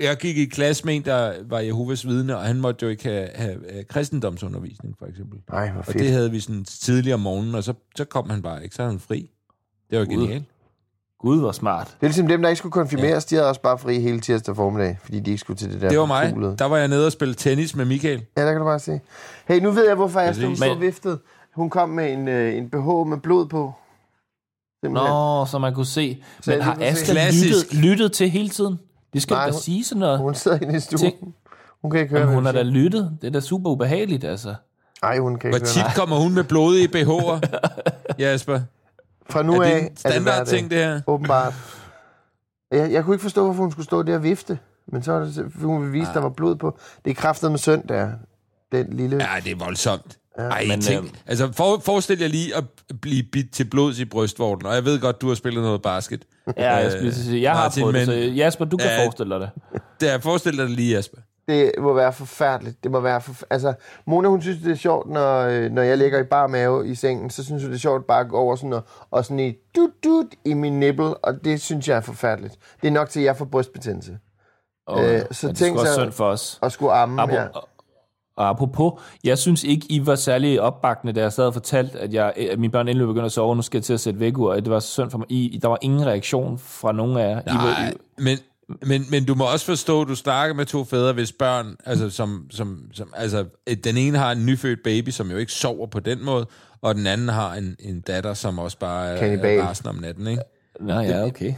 [0.00, 3.04] jeg gik i klasse med en, der var Jehovas vidne, og han måtte jo ikke
[3.04, 5.38] have, have, have kristendomsundervisning, for eksempel.
[5.50, 5.98] Nej, hvor Og fedt.
[5.98, 8.82] det havde vi sådan tidligere om morgenen, og så, så kom han bare ikke, så
[8.82, 9.30] er han fri.
[9.90, 10.44] Det var genialt.
[11.20, 11.86] Gud, hvor smart.
[11.86, 14.56] Det er ligesom dem, der ikke skulle konfirmeres, de havde også bare fri hele tirsdag
[14.56, 15.88] formiddag, fordi de ikke skulle til det der.
[15.88, 16.28] Det var mig.
[16.28, 16.56] forpulede.
[16.58, 18.22] Der var jeg nede og spille tennis med Michael.
[18.36, 19.00] Ja, der kan du bare se.
[19.48, 21.18] Hey, nu ved jeg, hvorfor jeg stod så viftet.
[21.54, 23.72] Hun kom med en, øh, en BH med blod på.
[24.84, 25.10] Simpelthen.
[25.12, 26.22] Nå, så man kunne se.
[26.40, 27.72] Så Men har Klassisk.
[27.72, 28.78] lyttet, lyttet til hele tiden?
[29.12, 30.18] Det skal Nej, da hun- sige sådan noget.
[30.18, 31.00] Hun sidder inde i stuen.
[31.00, 31.34] Tænk-
[31.82, 33.18] Hun kan ikke høre, Jamen, hun har da lyttet.
[33.20, 34.54] Det er da super ubehageligt, altså.
[35.02, 35.92] Ej, hun kan Hvor ikke tit høre.
[35.96, 37.40] kommer hun med blodige BH'er,
[38.24, 38.60] Jasper?
[39.30, 41.00] Fra nu Er af det en standard ting, det her?
[41.06, 41.54] Åbenbart.
[42.72, 44.58] Jeg, jeg kunne ikke forstå, hvorfor hun skulle stå der og vifte.
[44.92, 46.14] Men så var det, så- hun ville vise, Ah.
[46.14, 46.78] der var blod på.
[47.04, 48.10] Det er kraftet med søn, der.
[48.72, 49.16] Den lille...
[49.16, 50.16] Ja, det er voldsomt.
[50.38, 52.64] Ej, men, tænk, øhm, altså for, forestil jer lige at
[53.02, 56.24] blive bidt til blods i brystvorten, og jeg ved godt, du har spillet noget basket.
[56.56, 58.76] Ja, jeg skulle lige til at sige, jeg har Martin, prøvet det, så Jasper, du
[58.76, 59.04] kan Ja.
[59.04, 59.50] forestille dig det.
[60.00, 61.18] Det er, forestil dig det lige, Jasper.
[61.48, 62.82] Det må være forfærdeligt.
[62.84, 63.72] Det må være forf- altså,
[64.06, 66.94] Mona, hun synes, det er sjovt, når, øh, når jeg ligger i bar mave i
[66.94, 69.40] sengen, så synes hun, det er sjovt bare at gå over sådan og, og sådan
[69.40, 72.54] i dut, dut i min nippel, og det synes jeg er forfærdeligt.
[72.82, 74.18] Det er nok til, at jeg får brystbetændelse.
[74.86, 76.58] Og, Øh, så det er tænk så- synd for os.
[76.62, 77.48] Og skulle amme Apo, her.
[78.36, 78.92] Og apropos,
[79.24, 82.58] jeg synes ikke, I var særlig opbakende, da jeg sad og fortalte, at, jeg, at
[82.58, 84.56] mine børn endelig begyndte at sove, og nu skal jeg til at sætte væk ud,
[84.56, 85.26] det var så synd for mig.
[85.30, 87.40] I, der var ingen reaktion fra nogen af jer.
[87.40, 88.38] I, var, Nej, men,
[88.82, 92.10] men, men du må også forstå, at du snakker med to fædre, hvis børn, altså,
[92.10, 93.44] som, som, som, altså
[93.84, 96.46] den ene har en nyfødt baby, som jo ikke sover på den måde,
[96.82, 99.58] og den anden har en, en datter, som også bare Kannibal.
[99.58, 100.42] er rasende om natten, ikke?
[100.80, 101.54] Nå ja, okay.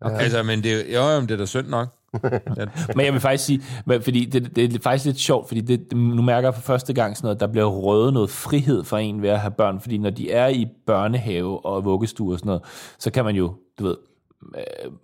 [0.00, 0.18] Okay.
[0.18, 1.88] Altså, men det, jo, jo, det er da synd nok.
[2.56, 2.64] Ja,
[2.96, 5.92] Men jeg vil faktisk sige, men fordi det, det er faktisk lidt sjovt, fordi det,
[5.96, 9.22] nu mærker jeg for første gang sådan noget, der bliver røget noget frihed for en
[9.22, 12.62] ved at have børn, fordi når de er i børnehave og vuggestue og sådan noget,
[12.98, 14.11] så kan man jo, du ved, øh,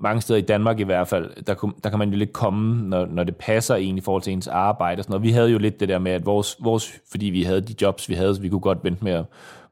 [0.01, 2.88] mange steder i Danmark i hvert fald, der, kunne- der kan man jo lidt komme,
[2.88, 5.22] når, når det passer en i forhold til ens arbejde og sådan noget.
[5.22, 8.09] Vi havde jo lidt det der med, at vores, vores fordi vi havde de jobs,
[8.09, 9.24] vi havde, så vi kunne godt vente med at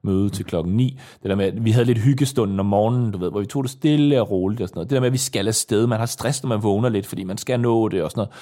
[0.02, 0.98] møde til klokken 9.
[1.22, 3.62] Det der med, at vi havde lidt hyggestunden om morgenen, du ved, hvor vi tog
[3.62, 4.90] det stille og roligt og sådan noget.
[4.90, 5.86] Det der med, at vi skal afsted.
[5.86, 8.32] Man har stress, når man vågner lidt, fordi man skal nå det og sådan noget.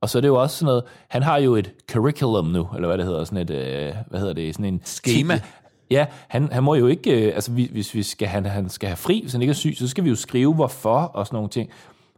[0.00, 2.88] Og så er det jo også sådan noget, han har jo et curriculum nu, eller
[2.88, 4.80] hvad det hedder, sådan et, øh, hvad hedder det, sådan en...
[4.84, 5.40] Schema.
[5.90, 8.86] Ja, han, han må jo ikke, øh, altså vi- hvis vi skal, han, han skal
[8.88, 11.36] have fri, hvis han ikke er syg, så skal vi jo skrive hvorfor og sådan
[11.36, 11.70] nogle ting.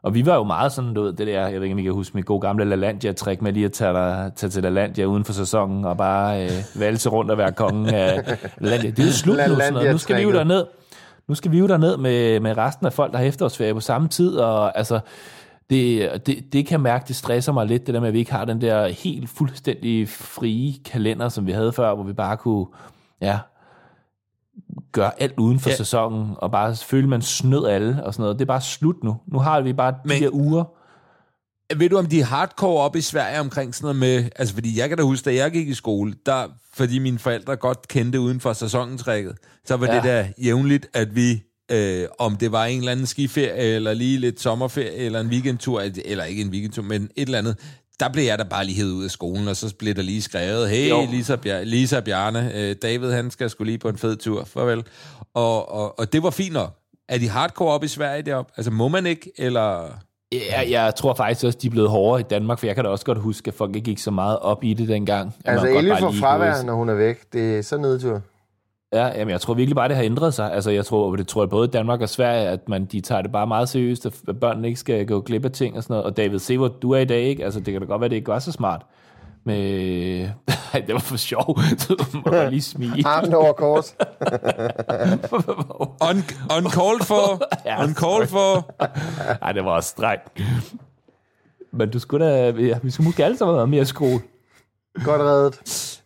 [0.03, 1.83] Og vi var jo meget sådan, du ved, det der, jeg ved ikke, om I
[1.83, 5.25] kan huske mit gode gamle LaLandia-trick med lige at tage, dig- tage til LaLandia uden
[5.25, 8.91] for sæsonen og bare øh, valse rundt og være kongen af LaLandia.
[8.91, 9.91] Det er jo slut nu, sådan noget.
[9.93, 10.65] Nu skal vi jo derned,
[11.29, 14.09] nu skal vi jo derned med, med resten af folk, der har efterårsferie på samme
[14.09, 15.01] tid, og altså,
[15.71, 18.33] det, det, det kan mærke, det stresser mig lidt, det der med, at vi ikke
[18.33, 22.67] har den der helt fuldstændig frie kalender, som vi havde før, hvor vi bare kunne,
[23.21, 23.39] ja,
[25.01, 25.77] gøre alt uden for Ja.
[25.77, 28.39] sæsonen, og bare føle, man snød alle og sådan noget.
[28.39, 29.17] Det er bare slut nu.
[29.33, 30.65] Nu har vi bare de Men- der uger.
[31.77, 34.31] Ved du, om de er hardcore op i Sverige omkring sådan noget med...
[34.37, 37.57] Altså, fordi jeg kan da huske, da jeg gik i skole, der, fordi mine forældre
[37.57, 39.87] godt kendte uden for sæsonentrækket, så var.
[39.87, 39.95] Ja.
[39.95, 44.19] det der jævnligt, at vi, øh, om det var en eller anden skiferie, eller lige
[44.19, 47.57] lidt sommerferie, eller en weekendtur, eller ikke en weekendtur, men et eller andet,
[48.01, 50.23] der blev jeg da bare lige hævet ud af skolen, og så blev der lige
[50.23, 51.07] skrevet, hey, Jo.
[51.11, 54.85] Lisa, Bjar- Lisa Bjarne, øh, David, han skal skulle lige på en fed tur, farvel.
[55.35, 56.71] Og, og, og det var fint nok.
[57.09, 58.53] Er de hardcore op i Sverige deroppe?
[58.57, 59.89] Altså, må man ikke, eller...
[60.33, 62.91] Ja, jeg tror faktisk også, de er blevet hårdere i Danmark, for jeg kan da
[62.91, 65.35] også godt huske, at folk ikke gik så meget op i det dengang.
[65.45, 67.33] Altså, Ellie får fravær, når hun er væk.
[67.33, 68.23] Det er så nedtur.
[68.93, 70.53] Ja, jamen, jeg tror virkelig bare, det har ændret sig.
[70.53, 73.33] Altså, jeg tror, det tror jeg både Danmark og Sverige, at man, de tager det
[73.33, 76.05] bare meget seriøst, at børnene ikke skal gå glip af ting og sådan noget.
[76.05, 77.45] Og David, se hvor du er i dag, ikke?
[77.45, 78.83] Altså, det kan da godt være, det ikke var så smart.
[79.45, 79.57] Men
[80.75, 81.59] Ej, det var for sjov.
[81.79, 83.07] Så må man lige smige.
[83.07, 83.97] Armen over kors.
[86.11, 86.25] Un,
[86.57, 87.43] uncalled for.
[87.65, 88.75] Ja, uncalled for.
[89.43, 90.43] Ej, det var også strengt.
[91.73, 92.51] Men du skulle da...
[92.51, 94.21] Ja, vi skulle måske alle sammen have været mere skole.
[95.05, 96.03] Godt reddet.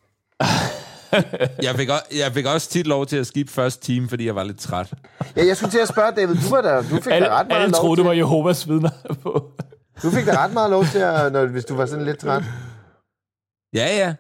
[1.63, 4.35] Jeg fik, også, jeg fik også tit lov til at skifte første time, fordi jeg
[4.35, 4.93] var lidt træt.
[5.37, 7.49] Ja, jeg skulle til at spørge, David, du, var der, du fik da Alle, ret
[7.49, 8.91] meget alle lov troede, til, du var Jehovas vidner
[9.23, 9.51] på.
[10.03, 12.43] du fik da ret meget lov til, at, når, hvis du var sådan lidt træt.
[13.75, 14.15] Ja, ja.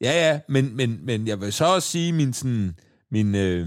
[0.00, 0.40] Ja, ja.
[0.48, 2.74] Men, men, men jeg vil så også sige, min sådan...
[3.10, 3.66] Min, øh,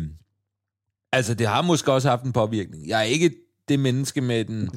[1.11, 2.87] altså, det har måske også haft en påvirkning.
[2.87, 3.31] Jeg er ikke
[3.67, 4.69] det menneske med den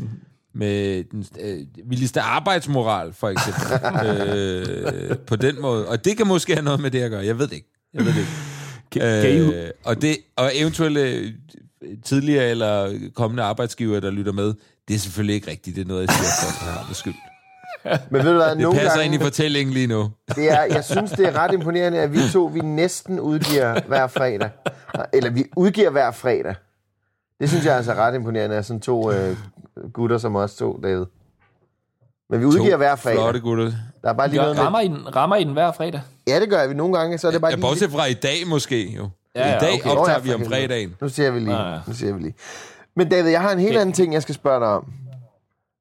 [0.54, 3.64] med den øh, vildeste arbejdsmoral, for eksempel.
[4.08, 5.88] øh, på den måde.
[5.88, 7.24] Og det kan måske have noget med det at gøre.
[7.24, 7.69] Jeg ved det ikke.
[7.94, 8.30] Jeg ved det ikke.
[8.92, 11.32] Kan, kan I, Øh, og, det, og eventuelle øh,
[12.04, 14.54] tidligere eller kommende arbejdsgiver, der lytter med,
[14.88, 15.76] det er selvfølgelig ikke rigtigt.
[15.76, 17.14] Det er noget, jeg siger for at have skyld.
[18.10, 20.10] Men ved du hvad, Det nogle passer gange, ind i fortællingen lige nu.
[20.36, 24.06] det er, jeg synes, det er ret imponerende, at vi to, vi næsten udgiver hver
[24.06, 24.50] fredag.
[25.12, 26.54] Eller vi udgiver hver fredag.
[27.40, 29.36] Det synes jeg er altså ret imponerende, at sådan to øh,
[29.92, 31.04] gutter som os to, David.
[32.30, 33.18] Men vi udgiver hver fredag.
[33.18, 33.72] Flotte gutter.
[34.02, 36.00] Der er bare lige noget gør, rammer, I den, rammer I den hver fredag?
[36.28, 37.62] Ja, det gør vi nogle gange, så er det bare Ja, lige...
[37.62, 39.08] bortset fra i dag måske, jo.
[39.34, 39.90] Ja, ja, I dag okay.
[39.90, 40.96] Optager vi om fredagen.
[41.00, 41.56] Nu ser vi lige.
[41.56, 41.78] Ah, ja.
[41.86, 42.34] Nu ser vi lige.
[42.96, 43.80] Men David, jeg har en helt Okay.
[43.80, 44.84] anden ting, jeg skal spørge dig om.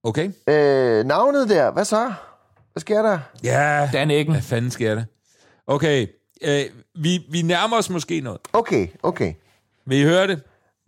[0.04, 0.32] Okay?
[0.47, 2.14] Øh, navnet der, hvad så?
[2.74, 3.20] Hvad sker der?
[3.43, 3.89] Ja.
[3.93, 4.34] Dan Eggen.
[4.34, 5.04] Hvad fanden sker der?
[5.68, 6.08] Okay,
[6.43, 6.62] øh,
[6.95, 8.39] vi, vi nærmer os måske noget.
[8.54, 9.34] Okay, okay.
[9.86, 10.41] Vil I høre det?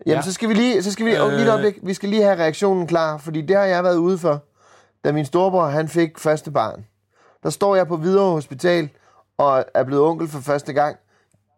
[0.06, 0.22] Jamen, Ja.
[0.22, 1.54] så skal vi lige, så skal vi, øh, lige et Øh.
[1.54, 4.44] øjeblik, vi skal lige have reaktionen klar, fordi det har jeg været ude for,
[5.04, 6.86] da min storebror, han fik første barn.
[7.44, 8.90] Der står jeg på Hvidovre Hospital,
[9.38, 10.98] og er blevet onkel for første gang,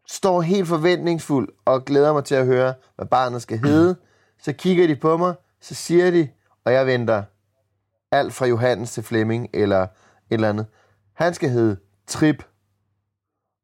[0.07, 3.95] står helt forventningsfuld og glæder mig til at høre, hvad barnet skal hedde.
[4.41, 6.29] Så kigger de på mig, så siger de,
[6.65, 7.23] og jeg venter
[8.11, 9.89] alt fra Johannes til Flemming, eller et
[10.29, 10.65] eller andet.
[11.13, 11.77] Han skal hedde
[12.07, 12.43] Trip.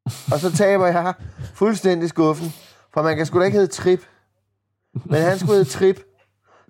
[0.04, 1.14] Og så taber jeg
[1.54, 2.52] fuldstændig skuffen,
[2.94, 4.00] for man kan sgu da ikke hedde Trip.
[5.04, 6.00] Men han skulle hedde Trip.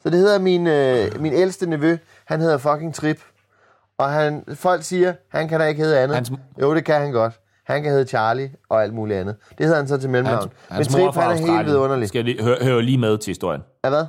[0.03, 1.97] Så det hedder min, øh, min ældste nevø,
[2.27, 3.21] han hedder fucking Trip.
[3.99, 6.15] Og han, folk siger, han kan da ikke hedde andet.
[6.17, 7.41] Hans- Jo, det kan han godt.
[7.67, 9.37] Han kan hedde Charlie og alt muligt andet.
[9.59, 10.41] Det hedder han så til mellemnavn.
[10.43, 11.67] Hans, Men hans mor er Trip, fra han er helt Australien.
[11.75, 12.09] vidunderlig.
[12.09, 13.63] Skal lige, høre, høre lige med til historien.
[13.85, 14.05] Ja, hvad?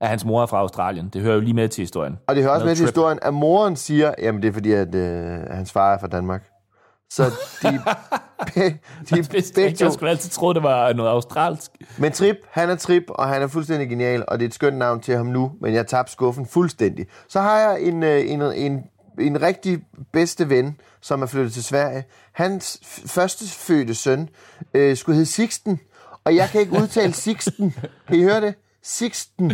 [0.00, 1.08] At hans mor er fra Australien.
[1.08, 2.18] Det hører jo lige med til historien.
[2.26, 2.94] Og det hører også med til trip.
[2.94, 6.42] historien, at moren siger, jamen det er fordi, at øh, hans far er fra Danmark.
[7.10, 7.24] Så
[7.62, 7.68] de,
[8.54, 8.78] de,
[9.10, 11.70] de Hvis begge ikke, jeg skulle altid tro, det var noget australsk.
[11.98, 14.76] Men Trip, han er Trip, og han er fuldstændig genial, og det er et skønt
[14.76, 17.06] navn til ham nu, men jeg tabte skuffen fuldstændig.
[17.28, 18.82] Så har jeg en, øh, en, en,
[19.20, 19.78] en rigtig
[20.12, 22.04] bedste ven, som er flyttet til Sverige.
[22.32, 24.28] Hans første fødte søn
[24.74, 25.80] øh, skulle hedde Sixten,
[26.24, 27.74] og jeg kan ikke udtale Sixten.
[28.08, 28.54] Kan I høre det?
[28.82, 29.52] Sixten.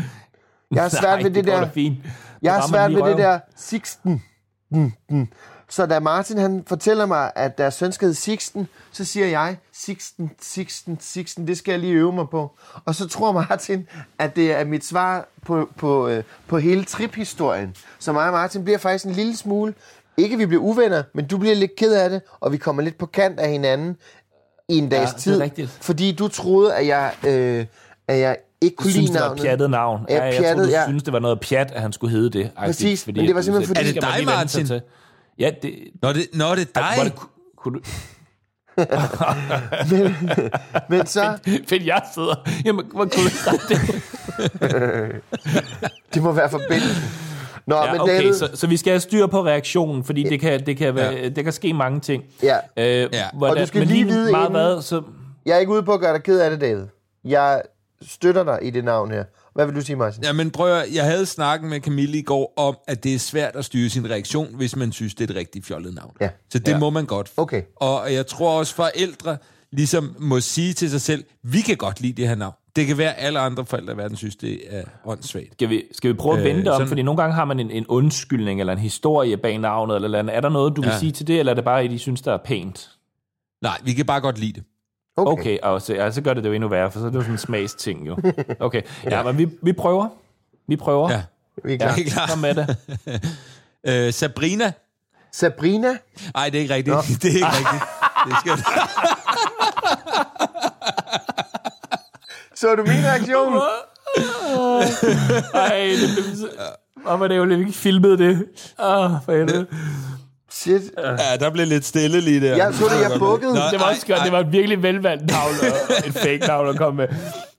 [0.70, 1.94] Jeg har svært Nej, ved det, går der.
[2.42, 4.22] Jeg har svært ved det der Sixten.
[4.70, 5.28] Mm, mm.
[5.74, 9.56] Så da Martin han fortæller mig, at deres søn skal hedde Sixten, så siger jeg,
[9.72, 12.52] Sixten, Sixten, Sixten, det skal jeg lige øve mig på.
[12.84, 17.74] Og så tror Martin, at det er mit svar på, på, øh, på hele trip-historien.
[17.98, 19.74] Så mig og Martin bliver faktisk en lille smule,
[20.16, 22.98] ikke vi bliver uvenner, men du bliver lidt ked af det, og vi kommer lidt
[22.98, 23.96] på kant af hinanden
[24.68, 25.40] i en dags det er tid.
[25.40, 25.78] rigtigt.
[25.80, 27.66] Fordi du troede, at jeg, øh,
[28.08, 29.42] at jeg ikke Du kunne synes, lide det navnet.
[29.42, 30.00] pjattet navn.
[30.08, 30.84] Ja, Ja, jeg pjattet, tror, du ja.
[30.86, 32.50] synes, det var noget pjat, at han skulle hedde det.
[32.58, 34.66] Præcis, men det var simpelthen fordi- det Er det dig, Martin?
[34.66, 34.82] til.
[35.38, 35.74] Ja, det...
[36.02, 36.94] Nå, det, nå, det er dig.
[36.98, 37.84] Var det, ku- kunne du...
[40.88, 42.34] Men så, Fedt, jeg sidder...
[42.64, 43.30] Jamen, hvor kunne du
[43.68, 44.02] det?
[46.14, 47.02] det må være forbindelsen.
[47.66, 50.40] Nå, Ja, men okay, David, så, så vi skal have styr på reaktionen, fordi det
[50.40, 51.28] kan, det kan, være, ja.
[51.28, 52.24] det kan ske mange ting.
[52.42, 52.56] Ja.
[52.76, 53.24] Øh, Ja.
[53.34, 55.02] hvordan, Og du skal men lige vide meget inden- hvad, så...
[55.46, 56.84] jeg er ikke ude på at gøre dig ked af det, David.
[57.24, 57.62] Jeg
[58.02, 59.24] støtter dig i det navn her.
[59.54, 60.24] Hvad vil du sige, Martin?
[60.24, 63.56] Jamen prøv at, jeg havde snakket med Camille i går om, at det er svært
[63.56, 66.12] at styre sin reaktion, hvis man synes, det er et rigtig fjollet navn.
[66.20, 66.28] Ja.
[66.50, 66.78] Så det Ja.
[66.78, 67.32] må man godt.
[67.36, 67.62] Okay.
[67.76, 69.36] Og jeg tror også, forældre
[69.72, 72.54] ligesom må sige til sig selv, vi kan godt lide det her navn.
[72.76, 75.52] Det kan være, at alle andre forældre i verden synes, det er åndssvagt.
[75.52, 76.74] Skal vi, skal vi prøve at Øh, vende det om?
[76.74, 79.94] sådan- Fordi nogle gange har man en, en undskyldning eller en historie bag navnet.
[79.94, 80.36] Eller, eller andet.
[80.36, 80.98] Er der noget, du vil Ja.
[80.98, 82.90] sige til det, eller er det bare, at de synes, der er pænt?
[83.62, 84.62] Nej, vi kan bare godt lide det.
[85.16, 85.32] Okay.
[85.40, 87.16] Okay, og så, ja, så gør det det jo endnu værre, for så er det
[87.16, 88.16] jo sådan en smagsting jo.
[88.60, 90.08] Okay, ja, men vi, vi prøver.
[90.68, 91.10] Vi prøver.
[91.10, 91.22] Ja.
[91.64, 91.92] Vi er ja klar.
[91.92, 92.30] Helt klart.
[92.30, 92.76] kom med det.
[93.86, 94.72] Øh, Sabrina?
[95.32, 95.96] Sabrina?
[96.34, 96.96] Nej, det er ikke rigtigt.
[97.22, 97.82] Det er ikke rigtigt.
[98.26, 98.58] Det skal...
[102.54, 103.60] Så du min reaktion?
[105.54, 106.48] Ej, det blev så...
[107.04, 108.46] Og var det jo lidt ikke filmet det.
[108.78, 109.66] Åh, for helvede.
[110.54, 110.82] Shit.
[110.98, 112.56] Ja, der blev lidt stille lige der.
[112.56, 113.54] Jeg så det, jeg bukkede.
[113.54, 114.20] Nå, Det var også godt.
[114.24, 117.08] Det var et virkelig velvalgt navn, og et fake navn at komme med.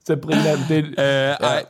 [0.06, 1.64] Sabrina, det, Øh, ej.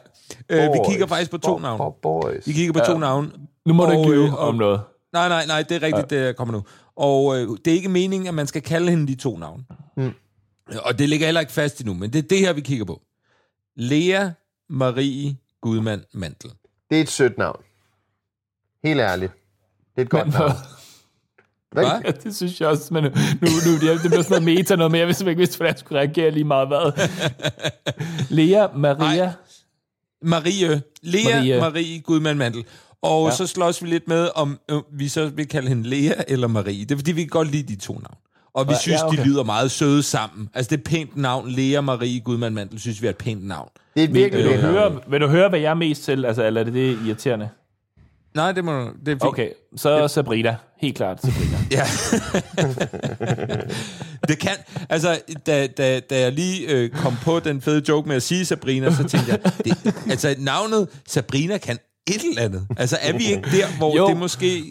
[0.51, 2.41] Øh, vi kigger faktisk på to Bo- navne.
[2.47, 3.31] Vi kigger på to navne.
[3.67, 4.81] nu må du ikke lyve øh, om noget.
[5.13, 6.63] Nej, nej, nej, det er rigtigt, det kommer nu.
[6.97, 9.63] Og øh, det er ikke meningen, at man skal kalde hende de to navne.
[9.97, 10.13] Mm.
[10.83, 13.01] Og det ligger heller ikke fast endnu, men det er det her, vi kigger på.
[13.77, 14.29] Lea
[14.71, 16.51] Marie Gudmand Mantel.
[16.91, 17.61] Det er et sødt navn.
[18.85, 19.33] Helt ærligt.
[19.97, 20.53] Det er et godt Men, navn.
[21.83, 22.01] Hvad?
[22.05, 23.11] Ja, det synes jeg også, men nu,
[23.41, 25.79] nu det, det bliver sådan noget meta noget mere, hvis jeg ikke vidste, hvordan jeg
[25.81, 26.93] skulle reagere lige meget hvad.
[28.31, 29.25] Lea Maria.
[29.25, 29.31] Nej.
[30.23, 30.83] Marie.
[31.03, 31.61] Lea Marie.
[31.61, 32.65] Marie, Gudmand Mandel.
[33.03, 33.35] Og Ja.
[33.35, 36.81] så slås vi lidt med, om øh, vi så vil kalde hende Lea eller Marie.
[36.85, 38.17] Det er fordi, vi kan godt lide de to navne.
[38.55, 39.19] Og vi Ja, synes, ja, okay.
[39.19, 40.49] de lyder meget søde sammen.
[40.55, 41.51] Altså, det er et pænt navn.
[41.51, 43.69] Lea Marie Gudmand Mandel, synes vi er et pænt navn.
[43.97, 44.75] Det er virkelig Vil du, pænt navn.
[44.93, 46.25] høre, vil du høre, hvad jeg er mest til?
[46.25, 47.49] Altså, eller er det det irriterende?
[48.37, 49.23] Nej, det, må, du- det er fint.
[49.25, 50.57] Okay, så Sabrina.
[50.81, 51.57] Helt klart Sabrina.
[51.71, 51.83] Ja.
[54.29, 54.51] det kan,
[54.89, 58.45] altså, da, da, da jeg lige øh, kom på den fede joke med at sige
[58.45, 62.67] Sabrina, så tænkte jeg, det, altså navnet Sabrina kan et eller andet.
[62.77, 64.09] Altså er vi ikke der, hvor Jo.
[64.09, 64.63] det måske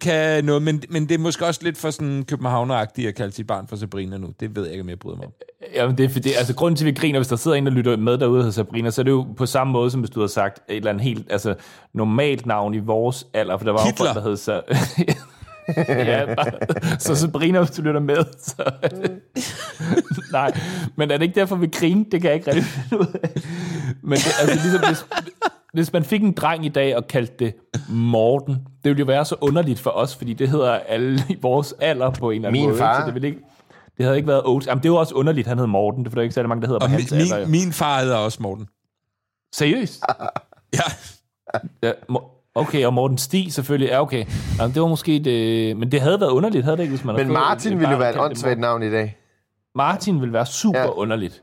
[0.00, 3.46] kan noget, men, men det er måske også lidt for sådan københavneragtigt at kalde sit
[3.46, 4.28] barn for Sabrina nu.
[4.40, 5.32] Det ved jeg ikke, om jeg bryder mig om.
[5.74, 7.72] Jamen, det er fordi, altså grunden til, at vi griner, hvis der sidder en, der
[7.72, 10.10] lytter med derude, der hedder Sabrina, så er det jo på samme måde, som hvis
[10.10, 11.54] du havde sagt et eller andet helt, altså
[11.92, 14.06] normalt navn i vores alder, for der var Hitler.
[14.06, 14.62] jo folk, der hed så...
[15.88, 16.50] ja, bare,
[16.98, 18.72] så Sabrina, hvis du lytter med, så...
[20.32, 20.58] Nej,
[20.96, 22.04] men er det ikke derfor, vi griner?
[22.12, 23.30] Det kan jeg ikke rigtig finde ud af.
[24.02, 25.04] Men det, altså ligesom, hvis,
[25.72, 27.54] hvis man fik en dreng i dag og kaldte det
[27.90, 31.74] Morten, det ville jo være så underligt for os, fordi det hedder alle i vores
[31.80, 32.78] alder på en eller anden Min måde.
[32.78, 32.92] far.
[32.94, 33.02] Ikke?
[33.02, 33.40] Så det ville ikke...
[33.96, 34.62] Det havde ikke været old.
[34.66, 36.04] Jamen, det var også underligt, han hed Morten.
[36.04, 37.38] Det var der ikke særlig mange, der hedder Og på hans min, alder.
[37.38, 37.46] jo.
[37.46, 38.68] min, far hedder også Morten.
[39.54, 40.02] Seriøst?
[40.74, 40.82] Ja.
[41.82, 41.92] Ja,
[42.54, 43.88] okay, og Morten Stig selvfølgelig.
[43.88, 44.24] Ja, okay.
[44.58, 45.76] Jamen, det var måske det...
[45.76, 48.10] Men det havde været underligt, havde det ikke, hvis man Men Martin ville jo være
[48.10, 49.16] et åndssvagt navn i dag.
[49.74, 50.88] Martin ville være super Ja.
[50.90, 51.42] underligt.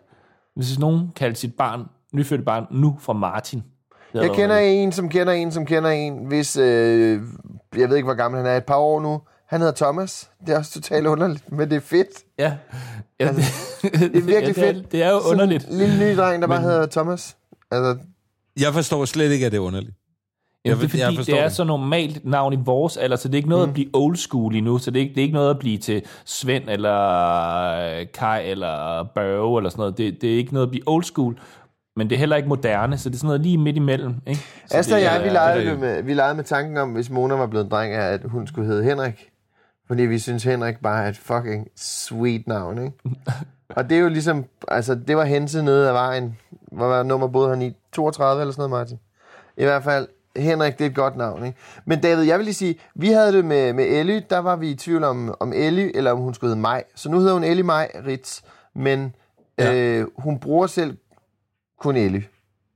[0.56, 3.64] Hvis nogen kaldte sit barn, nyfødte barn, nu fra Martin.
[4.22, 6.57] Jeg kender en, som kender en, som kender en, hvis...
[6.57, 7.22] Øh,
[7.78, 8.57] jeg ved ikke, hvor gammel han er.
[8.57, 9.22] Et par år nu.
[9.49, 10.30] Han hedder Thomas.
[10.47, 12.07] Det er også totalt underligt, men det er fedt.
[12.39, 12.53] Ja.
[13.20, 13.36] ja det,
[13.82, 14.91] Det er virkelig ja, det er, fedt.
[14.91, 15.68] Det er jo Sådan underligt.
[15.68, 17.38] en lille ny dreng, der bare hedder Thomas.
[17.72, 17.97] Altså,
[18.59, 19.95] Jeg forstår slet ikke, at det er underligt.
[20.66, 21.55] Jamen, Jeg- det er jeg fordi, forstår det er det.
[21.55, 23.70] så normalt navn i vores alder, så det er ikke noget mm.
[23.70, 25.78] at blive old school endnu, så det er ikke, det er ikke noget at blive
[25.78, 26.99] til Svend eller
[27.99, 29.97] øh, Kai eller Børge eller sådan noget.
[29.97, 31.39] Det, det er ikke noget at blive old school,
[31.96, 34.16] men det er heller ikke moderne, så det er sådan noget lige midt imellem.
[34.28, 34.41] Ikke?
[34.66, 37.36] Så Asta og jeg, vi legede, det med, vi legede med tanken om, hvis Mona
[37.36, 39.30] var blevet en dreng, at hun skulle hedde Henrik.
[39.88, 42.98] Fordi vi synes, Henrik bare er et fucking sweet navn, ikke?
[43.76, 46.38] Og det er jo ligesom, altså det var Hense nede af vejen.
[46.72, 47.74] Hvor var nummer boede han i?
[47.93, 49.00] 32 eller sådan noget, Martin?
[49.58, 51.58] I hvert fald, Henrik, det er et godt navn, ikke?
[51.86, 54.70] Men David, jeg vil lige sige, vi havde det med, med Ellie, der var vi
[54.70, 56.84] i tvivl om, om Ellie, eller om hun skulle hedde Maj.
[56.96, 58.41] Så nu hedder hun Ellie Maj Ritz,
[58.76, 59.16] men
[59.58, 59.74] ja.
[59.74, 60.98] øh, hun bruger selv
[61.80, 62.26] kun Ellie.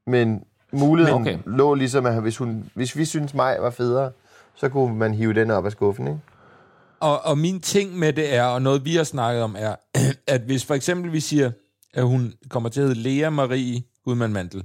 [0.08, 1.34] Men muligheden Okay.
[1.34, 1.43] okay.
[1.45, 4.12] lå ligesom, at hvis, hun, hvis vi synes Maj var federe,
[4.56, 6.20] så kunne man hive den op af skuffen, ikke?
[7.00, 9.76] Og, og min ting med det er, og noget vi har snakket om, er,
[10.28, 11.52] at hvis for eksempel vi siger,
[11.93, 14.64] at hun kommer til at hedde Lea Marie Gudmand Mandel,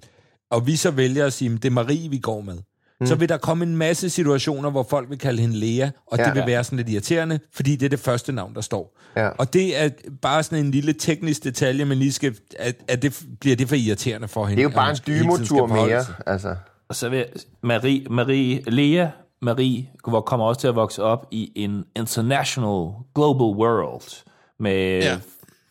[0.51, 2.59] og vi så vælger at sige, at det er Marie, vi går med,
[3.05, 3.07] mm.
[3.09, 6.24] så vil der komme en masse situationer, hvor folk vil kalde hende Lea, og Ja.
[6.24, 6.46] det vil Ja.
[6.46, 8.98] være sådan lidt irriterende, fordi det er det første navn, der står.
[9.16, 9.28] Ja.
[9.28, 9.88] Og det er
[10.22, 13.74] bare sådan en lille teknisk detalje, men lige skal, at, at det bliver det for
[13.74, 14.62] irriterende for hende.
[14.62, 16.55] Det er jo bare en dymotur mere, altså.
[16.88, 17.24] Og så vil
[17.62, 19.07] Marie, Marie, Lea
[19.42, 24.24] Marie hvor kommer også til at vokse op i en international, global world,
[24.61, 25.18] med ja.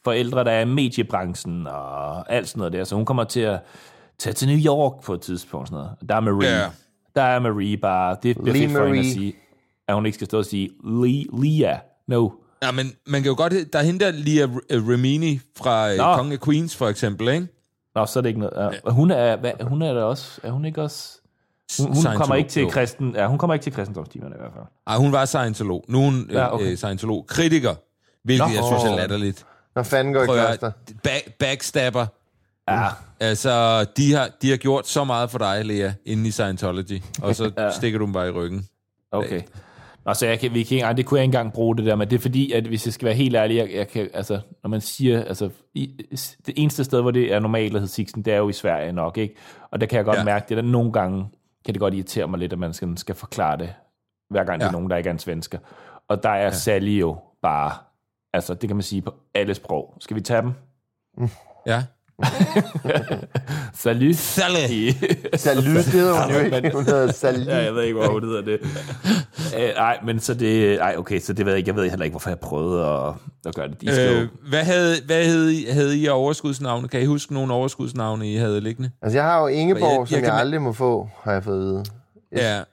[0.03, 2.83] forældre, der er i mediebranchen og alt sådan noget der.
[2.83, 3.59] Så hun kommer til at
[4.19, 5.67] tage til New York på et tidspunkt.
[5.67, 6.09] Sådan noget.
[6.09, 6.49] Der er Marie.
[6.49, 6.65] Ja.
[7.15, 8.17] Der er Marie bare.
[8.23, 9.35] Det bliver Lee fedt for hende at sige,
[9.87, 11.77] at hun ikke skal stå og sige Lee, Lea.
[12.07, 12.29] No.
[12.63, 13.53] Ja, men man kan jo godt...
[13.73, 16.03] Der er hende der, Lia Remini fra Nå.
[16.03, 16.15] Nå.
[16.15, 17.47] Kongen af Queens, for eksempel, ikke?
[17.95, 18.71] Nå, så er det ikke noget.
[18.85, 18.91] Ja.
[18.91, 20.39] Hun er, hvad, hun er der også.
[20.43, 21.19] Er hun ikke også...
[21.79, 24.65] Hun, hun kommer ikke til kristen, ja, hun kommer ikke til kristendomstimerne i hvert fald.
[24.87, 25.85] Ej, hun var Scientolog.
[25.87, 26.71] Nu er hun Ja, ja, okay.
[26.71, 27.25] øh, Scientolog.
[27.27, 27.75] Kritiker,
[28.23, 28.53] hvilket Nå.
[28.53, 29.45] Jeg synes er latterligt.
[29.75, 30.71] Når fanden går i kloster.
[31.03, 32.05] back, backstabber.
[32.69, 32.87] Ja,
[33.19, 37.01] Altså, de har, de har gjort så meget for dig, Lea, inde i Scientology.
[37.21, 37.71] Og så ja.
[37.71, 38.67] stikker du dem bare i ryggen.
[39.11, 39.41] Okay.
[40.05, 41.95] Nå, så jeg kan, vi kan, ikke- det kunne jeg ikke engang bruge det der,
[41.95, 44.39] men det er fordi, at hvis jeg skal være helt ærlig, jeg, jeg kan, altså,
[44.63, 45.85] når man siger, altså, i,
[46.45, 48.91] det eneste sted, hvor det er normalt at hedde Sixten, det er jo i Sverige
[48.91, 49.35] nok, ikke?
[49.71, 50.23] Og der kan jeg godt ja.
[50.23, 51.25] Mærke, det der nogle gange,
[51.65, 53.73] kan det godt irritere mig lidt, at man skal, skal forklare det,
[54.29, 54.65] hver gang ja.
[54.65, 55.57] det er nogen, der ikke er en svensker.
[56.07, 56.51] Og der er ja.
[56.51, 57.71] Sally jo bare,
[58.33, 59.97] altså, det kan man sige på alle sprog.
[59.99, 60.53] Skal vi tage dem?
[61.65, 61.83] Ja.
[63.73, 64.15] Salut.
[64.15, 64.91] Sally.
[65.35, 66.71] Salut, det hedder hun jo ikke.
[66.73, 67.47] Hun hedder Salut.
[67.47, 68.59] Ja, jeg ved ikke, hvor hun hedder det.
[69.57, 70.75] Øh, Nej, men så det...
[70.81, 71.69] Ej, okay, så det ved jeg ikke.
[71.69, 73.13] Jeg ved heller ikke, hvorfor jeg prøvede at,
[73.45, 73.81] at gøre det.
[73.81, 76.87] De Øh, hvad havde, hvad havde, I, havde I af overskudsnavne?
[76.87, 78.91] Kan I huske nogle overskudsnavne, I havde liggende?
[79.01, 81.31] Altså, jeg har jo Ingeborg, Jeg- jeg, jeg som jeg, kan- aldrig må få, har
[81.33, 81.83] jeg fået at vide.
[82.45, 82.63] Ja.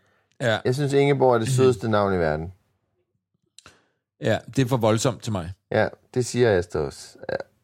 [0.41, 2.53] Ja, Jeg synes, Ingeborg er det sødeste navn i verden.
[4.23, 5.53] ja, det er for voldsomt til mig.
[5.73, 7.07] Ja, det siger Asta også,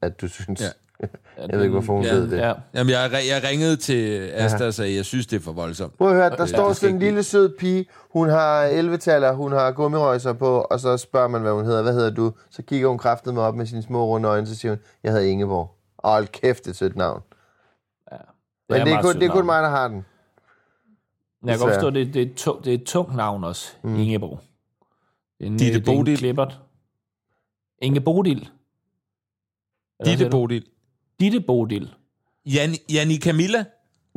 [0.03, 0.61] at du synes.
[0.61, 0.67] Ja.
[1.01, 2.39] Jeg ved ikke, hvorfor hun Ja, ved det.
[2.39, 2.53] Ja.
[2.75, 5.99] Jamen, jeg, jeg ringede til Asta og sagde, jeg synes, det er for voldsomt.
[5.99, 8.97] Prøv at høre, der Øh, står det sådan en lille sød pige, hun har 11
[8.97, 11.83] taller, hun har gummirøjser på, og så spørger man, hvad hun hedder.
[11.83, 12.33] Hvad hedder du?
[12.51, 15.13] Så kigger hun kraftet mig op med sine små runde øjne, så siger hun, jeg
[15.13, 15.75] hedder Ingeborg.
[15.99, 17.23] Og hold kæft, det er et sødt navn.
[18.13, 18.17] Ja.
[18.69, 20.05] Men er det er, kun, det er kun mig, der har den.
[21.45, 23.45] Jeg kan godt forstå, at det, det, er et tung, det er et tungt navn
[23.45, 23.73] også.
[23.83, 23.97] Mm.
[23.97, 24.41] Ingeborg.
[25.39, 26.19] Det er en, Ditte det er en Bodil.
[26.19, 26.61] klippert.
[27.83, 28.49] Inge Bodil.
[30.05, 30.31] Ditte?
[30.31, 30.65] Bodil.
[31.21, 31.89] Ditte Bodil.
[32.47, 33.65] Jan, Janni Camilla.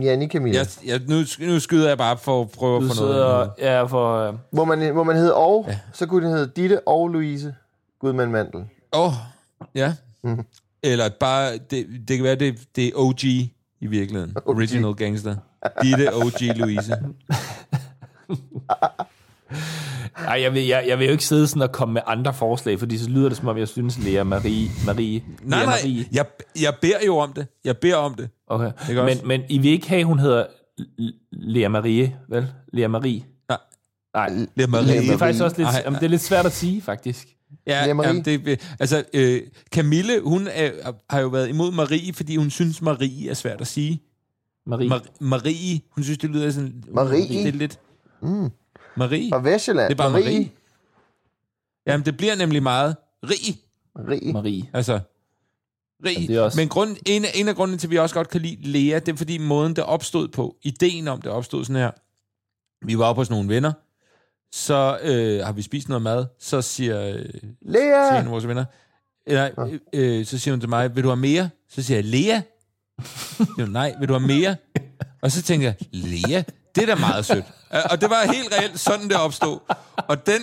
[0.01, 0.57] Janni Camilla.
[0.57, 1.15] Jeg, jeg, nu,
[1.53, 3.15] nu skyder jeg bare for at prøve Du at få noget.
[3.15, 3.49] sidder...
[3.59, 4.27] Ja, for...
[4.27, 5.79] øh, Hvor man, hvor man hedder og, ja.
[5.93, 7.55] så kunne den hedde Ditte og Louise.
[7.99, 8.63] Gudmand Mandel.
[8.93, 9.13] Åh, oh,
[9.75, 9.93] ja.
[10.23, 10.45] Mhm.
[10.83, 14.35] Eller bare, det, det kan være, det, det er OG i virkeligheden.
[14.45, 14.47] OG.
[14.55, 15.35] Original Gangster.
[15.83, 16.97] Ditte OG Louise.
[20.27, 22.79] Ej, jeg vil, jeg, jeg vil jo ikke sidde sådan og komme med andre forslag,
[22.79, 24.69] fordi så lyder det som om, jeg synes, Lea Marie...
[24.85, 26.05] Marie Nej, Lea nej, Marie.
[26.11, 26.25] jeg,
[26.61, 27.47] jeg beder jo om det.
[27.65, 28.29] Jeg beder om det.
[28.47, 28.71] Okay.
[28.89, 29.25] Ikke Men, også?
[29.25, 30.45] men I vil ikke have, hun hedder
[31.31, 32.47] Lea Marie, vel?
[32.73, 33.23] Lea Marie.
[33.49, 33.57] Nej.
[34.13, 35.01] Nej, Det er Marie.
[35.01, 37.27] det er faktisk også lidt, Ej, jamen, det er lidt svært at sige, faktisk.
[37.67, 38.07] Ja, Lea Marie.
[38.07, 39.41] jamen, det, altså, øh,
[39.73, 40.71] Camille, hun er,
[41.09, 44.01] har jo været imod Marie, fordi hun synes, Marie er svært at sige.
[44.65, 44.89] Marie.
[44.95, 46.83] Mar- Marie, hun synes, det lyder sådan...
[46.93, 47.27] Marie?
[47.27, 47.79] Det er lidt...
[48.21, 48.49] Mm.
[48.95, 49.29] Marie.
[49.29, 49.87] Fra Vestjylland.
[49.89, 50.25] Det er bare Marie.
[50.25, 50.51] Marie.
[51.87, 53.59] Jamen, det bliver nemlig meget rig.
[53.95, 54.33] Marie.
[54.33, 54.69] Marie.
[54.73, 54.99] Altså,
[56.05, 56.13] rig.
[56.13, 58.15] Jamen, det er også- Men grund, en, af- en af grundene til, at vi også
[58.15, 60.55] godt kan lide Lea, det er fordi måden, det opstod på.
[60.61, 61.91] Ideen om det opstod sådan her.
[62.85, 63.73] Vi var oppe hos nogle venner.
[64.51, 66.25] Så øh, har vi spist noget mad.
[66.39, 68.19] Så siger, øh, siger Lea!
[68.19, 68.65] en af vores venner,
[69.27, 69.59] eller,
[69.93, 71.49] øh, øh, så siger hun til mig, vil du have mere?
[71.69, 72.41] Så siger jeg, Lea.
[73.57, 74.55] Hun, nej, vil du have mere?
[75.21, 76.43] Og så tænker jeg, Lea,
[76.75, 77.45] det er da meget sødt.
[77.73, 79.59] Øh, Og det var helt reelt sådan, det opstod.
[80.07, 80.41] Og den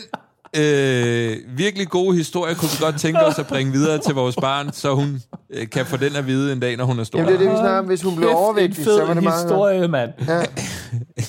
[0.57, 4.73] øh, virkelig gode historie kunne vi godt tænke os at bringe videre til vores barn,
[4.73, 5.21] så hun
[5.51, 7.19] øh, kan få den at vide en dag, når hun er stor.
[7.19, 7.87] Jamen, det er det, vi snakker om.
[7.87, 9.43] Hvis hun blev Kæft, overvægtig, så var det meget...
[9.45, 10.13] historie, mand.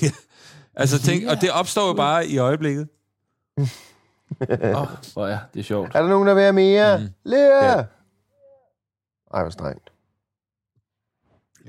[0.02, 0.10] Ja.
[0.76, 2.88] Altså, tænk, og det opstår jo bare i øjeblikket.
[3.60, 3.68] Åh,
[5.14, 5.91] hvor er det er sjovt.
[5.95, 6.98] Er der nogen, der vil have mere?
[6.98, 7.08] Mm.
[7.26, 7.66] Lea!
[7.66, 7.84] Ja.
[9.34, 9.89] Ej, hvor strengt.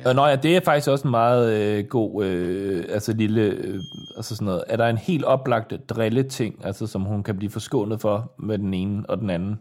[0.05, 3.80] Og nå ja, det er faktisk også en meget øh, god, øh, altså lille, øh,
[4.16, 4.64] altså sådan noget.
[4.68, 8.74] Er der en helt oplagt drille-ting, altså som hun kan blive forskånet for med den
[8.74, 9.59] ene og den anden?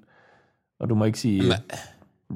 [0.80, 1.44] Og du må ikke sige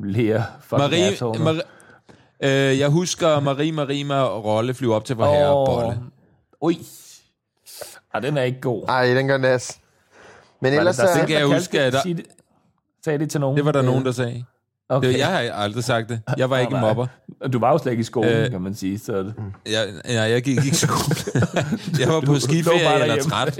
[0.03, 1.43] Lea fucking Marie.
[1.43, 5.99] Marie, øh, jeg husker Marie Marima og Rolle flyve op til vor herre og bolle.
[6.61, 6.77] Ui.
[8.13, 8.83] Ah, den er ikke god.
[8.87, 9.79] Ej, den gør nas.
[10.61, 11.01] Men ellers det så...
[11.07, 12.25] dig selv, kan jeg der huske, at der- sige det-
[13.03, 13.57] Sagde det til nogen?
[13.57, 14.43] Det var der nogen, der sagde.
[14.91, 15.07] Okay.
[15.07, 16.21] Det, jeg har aldrig sagt det.
[16.37, 16.93] Jeg var ikke en Nej.
[16.93, 17.07] mobber.
[17.53, 18.99] Du var jo slet ikke i skolen, Øh, kan man sige.
[18.99, 19.33] Så det.
[19.65, 21.15] Jeg, ja, jeg gik ikke i skole.
[21.99, 23.53] jeg var på skiferie eller træt.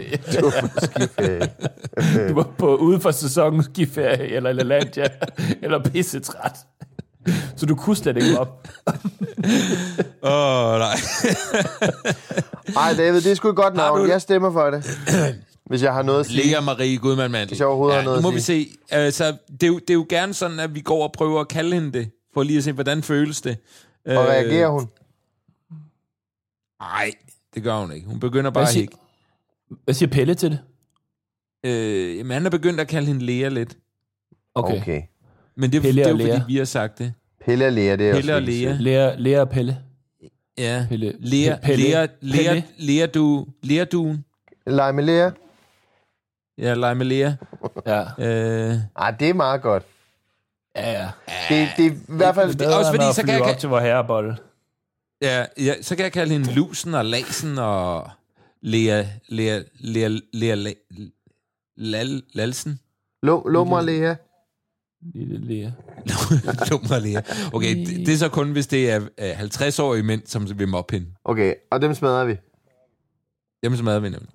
[0.84, 1.50] Skiferie.
[2.30, 5.08] Du var på ude for sæsonen skiferie, eller LaLandia,
[5.64, 6.58] eller pissetræt.
[7.56, 8.68] Så du kunne slet ikke op.
[10.24, 10.94] Åh, oh, nej.
[12.78, 14.00] Ej, David, det er sgu et godt navn.
[14.00, 14.86] du- Jeg stemmer for det.
[15.72, 16.52] Hvis jeg har noget at sige.
[16.52, 17.48] Lea Marie Gudmann Mandel.
[17.48, 18.68] Hvis jeg overhovedet har noget nu må at vi se.
[18.90, 21.48] Altså, det, er jo, det er jo gerne sådan, at vi går og prøver at
[21.48, 23.58] kalde hende det, for lige at se, hvordan føles det.
[24.06, 24.88] Og reagerer hun?
[26.80, 27.12] Nej,
[27.56, 28.08] det gør hun ikke.
[28.08, 28.96] Hun begynder bare hække.
[29.84, 30.60] hvad siger Pelle til det?
[31.66, 33.78] Øh, jamen, han er begyndt at kalde hende Lea lidt.
[34.56, 34.82] Okay.
[34.82, 35.02] Okay.
[35.56, 36.34] Men det, Pelle det er jo Lea.
[36.34, 37.14] fordi, vi har sagt det.
[37.46, 38.76] Pelle og Lea, det er Pelle også og Lea.
[38.80, 39.78] Lea, Lea og Pelle.
[40.58, 40.86] Ja.
[40.90, 41.16] Pelle.
[41.20, 41.84] Lea, Pelle.
[41.84, 42.64] Lea, Lea, Pelle.
[42.78, 44.26] Lea, du, Lea duen.
[44.68, 45.30] Leg med Lea?
[46.62, 47.32] Ja, lege med Lea.
[47.86, 48.02] Ja.
[48.20, 49.84] Øh, Ej, det er meget godt.
[50.76, 51.10] Ja, ja.
[51.50, 52.54] Det, det er i hvert fald...
[52.54, 54.36] det er også fordi, så kan jeg- op til vor herrebold.
[55.22, 58.10] ja, ja, så kan jeg kalde hende Lusen og Lasen og
[58.62, 60.74] Lea, Lea, Lea, Lea, Lea
[61.78, 62.80] Lal, Lalsen.
[63.26, 64.16] Lum- Lummer Lea.
[65.14, 65.70] Lille Lea.
[66.72, 67.22] Lummer Lea.
[67.54, 70.94] Okay, det, det, er så kun, hvis det er øh, 50-årige mænd, som vil mobbe
[70.94, 71.08] hende.
[71.24, 72.38] Okay, og dem smadrer vi.
[73.64, 74.30] Dem som er vi nemlig.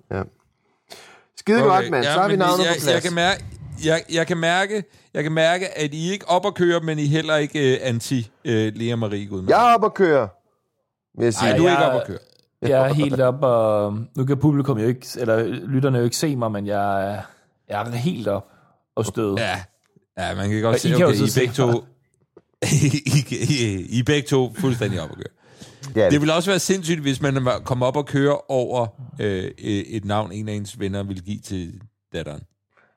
[1.47, 1.81] Skide okay.
[1.81, 2.03] godt, mand.
[2.03, 2.93] Så har vi navnet jeg, på plads.
[2.93, 3.43] jeg, kan mærke,
[3.85, 4.83] jeg, jeg, kan mærke,
[5.13, 8.31] jeg kan mærke, at I ikke op at køre, men I heller ikke uh, anti
[8.45, 9.49] uh, Lea Marie Gudmann.
[9.49, 10.27] Jeg er oppe at køre,
[11.17, 11.49] vil jeg sige.
[11.49, 12.17] Nej, du er jeg- ikke op at køre.
[12.61, 16.35] Jeg er helt op, og nu kan publikum jo ikke, eller lytterne jo ikke se
[16.35, 17.21] mig, men jeg er,
[17.69, 18.45] jeg er helt op
[18.95, 19.35] og støde.
[19.37, 19.59] Ja,
[20.17, 21.69] ja man kan godt Og se, I kan okay, så I begge to...
[22.63, 25.36] I, I, I er begge to fuldstændig op at køre.
[25.93, 26.21] Det er Det det.
[26.21, 28.87] ville også være sindssygt, hvis man kom op og køre over
[29.19, 29.43] øh,
[29.87, 31.81] et navn, en af ens venner ville give til
[32.13, 32.41] datteren.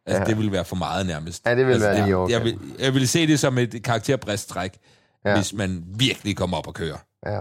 [0.07, 0.19] Altså, Ja.
[0.19, 0.25] ja.
[0.25, 1.47] det ville være for meget nærmest.
[1.47, 2.61] Ja, det ville altså, være lige i jeg, overkanten.
[2.61, 4.79] vil, jeg ville se det som et karakterbriststræk,
[5.25, 5.31] Ja.
[5.31, 5.37] ja.
[5.37, 6.97] hvis man virkelig kom op og køre.
[7.27, 7.41] Ja.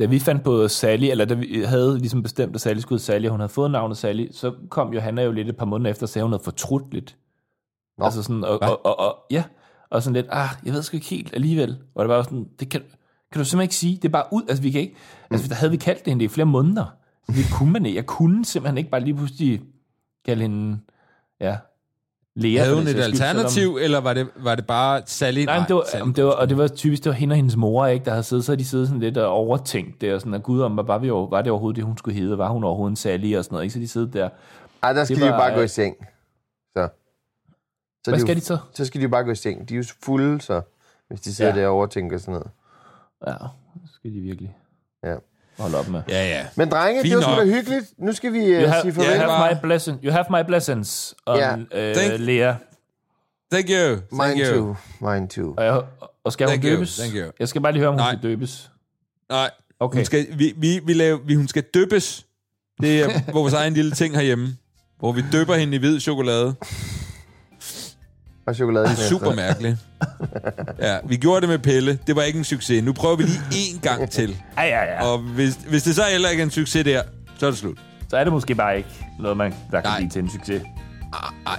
[0.00, 3.24] Da vi fandt på Sally, eller da vi havde ligesom bestemt, at Sally skulle Sally,
[3.26, 6.02] og hun havde fået navnet Sally, så kom Johanna jo lidt et par måneder efter
[6.02, 7.16] og sagde, at hun havde fortrudt lidt.
[7.98, 8.04] Nå.
[8.04, 9.44] Altså sådan, og, og, og, og, ja,
[9.90, 11.78] Og sådan lidt, ah, jeg ved sgu ikke helt alligevel.
[11.94, 12.82] Og det var sådan, det kan,
[13.34, 14.94] kan du simpelthen ikke sige, det er bare ud, altså vi kan ikke,
[15.30, 16.96] altså der havde vi kaldt det hende i flere måneder.
[17.26, 19.62] Det kunne man ikke, jeg kunne simpelthen ikke bare lige pludselig
[20.26, 20.78] kalde hende,
[21.40, 21.56] ja,
[22.36, 22.62] Lea.
[22.62, 25.44] Havde hun et alternativ, selvom- eller var det, var det bare Sally?
[25.44, 26.12] Nej, det var, Sally.
[26.16, 28.22] det var, og det var typisk, det var hende og hendes mor, ikke, der havde
[28.22, 30.76] siddet, så havde de siddet sådan lidt og overtænkt det, og sådan, at gud, om,
[30.76, 32.38] var, vi, var det overhovedet det, hun skulle hedde?
[32.38, 33.72] Var hun overhovedet en Sally og sådan noget, ikke?
[33.72, 34.28] Så de sidder der.
[34.82, 35.96] Ej, der skal Det de jo var, bare gå i seng.
[36.76, 36.88] Så.
[38.04, 38.58] så Hvad jo- skal de så?
[38.74, 39.68] Så skal de jo bare gå i seng.
[39.68, 40.60] De er jo fulde, så
[41.08, 41.60] hvis de sidder ja.
[41.60, 42.48] der og overtænker sådan noget.
[43.26, 44.56] Ja, det skal de virkelig
[45.04, 45.14] Ja.
[45.58, 46.02] holde op med.
[46.08, 46.46] Ja, ja.
[46.56, 47.84] Men drenge, Fint det var sgu da hyggeligt.
[47.98, 49.20] Nu skal vi uh, You have, sige you farvel.
[49.20, 49.98] Ja, have my blessing.
[50.04, 51.50] You have my blessings on Ja.
[51.50, 51.56] ja.
[51.56, 52.54] uh, Thank- Lea.
[53.52, 53.96] Thank you.
[54.12, 54.54] Thank Mine you.
[54.56, 54.76] too.
[55.12, 55.54] Mine too.
[55.56, 55.82] Og, jeg,
[56.24, 56.96] og skal Thank hun you, døbes?
[56.96, 57.30] thank you.
[57.40, 58.12] Jeg skal bare lige høre, om hun Nej.
[58.16, 58.70] skal døbes.
[59.28, 59.50] Nej,
[59.80, 59.98] Okay.
[59.98, 62.26] hun skal, vi, vi, vi, laver, vi, hun skal døbes.
[62.80, 64.48] Det er vores egen lille ting herhjemme,
[64.98, 66.54] hvor vi døber hende i hvid chokolade.
[68.46, 68.86] Og chokolade.
[68.88, 69.76] Det er super mærkeligt.
[70.80, 71.98] Ja, vi gjorde det med Pelle.
[72.06, 72.84] Det var ikke en succes.
[72.84, 74.36] Nu prøver vi lige én gang til.
[74.58, 75.04] Ja, ja, ja.
[75.04, 77.02] Og hvis, hvis det så heller ikke er en succes der,
[77.38, 77.78] så er det slut.
[78.10, 78.88] Så er det måske bare ikke
[79.20, 79.98] noget, man, der kan Nej.
[79.98, 80.62] blive til en succes.
[81.44, 81.56] Nej.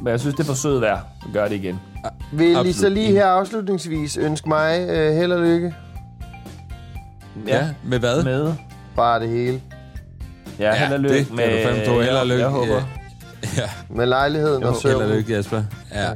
[0.00, 1.80] Men jeg synes, det er for sødt værd at gøre det igen.
[2.32, 5.74] Vil I så lige her afslutningsvis ønske mig uh, held og lykke?
[7.46, 8.24] Ja, med hvad?
[8.24, 8.52] Med.
[8.96, 9.60] Bare det hele.
[10.58, 11.62] Ja, Ja, held og lykke det med...
[11.62, 12.00] du fandme tro.
[12.00, 12.42] Held og lykke.
[12.42, 12.82] Jeg håber.
[13.56, 13.70] Ja.
[13.90, 15.12] Med lejligheden og Held og søvn.
[15.16, 15.62] lykke, Jasper.
[15.92, 16.08] Ja.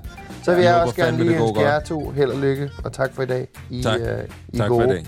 [0.42, 1.84] Så vil Jeg jeg også gerne lige ønske jer godt.
[1.84, 2.70] to held og lykke.
[2.84, 3.48] Og tak for i dag.
[3.70, 4.00] I, Tak.
[4.00, 4.06] Uh,
[4.52, 4.84] I Tak gode.
[4.84, 5.06] for i dag.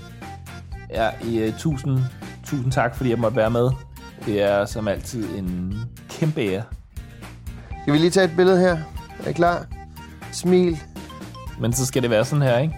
[0.91, 1.99] Ja, i, uh, tusind,
[2.47, 3.71] tusind tak, fordi jeg måtte være med.
[4.27, 5.79] Det er som altid en
[6.11, 6.63] kæmpe ære.
[7.83, 8.77] Skal vi lige tage et billede her?
[9.25, 9.67] Er I klar?
[10.33, 10.79] Smil.
[11.61, 12.77] Men så skal det være sådan her, ikke?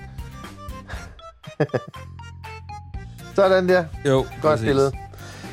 [3.36, 3.84] Sådan der.
[4.06, 4.66] Jo, Godt præcis.
[4.66, 4.92] billede.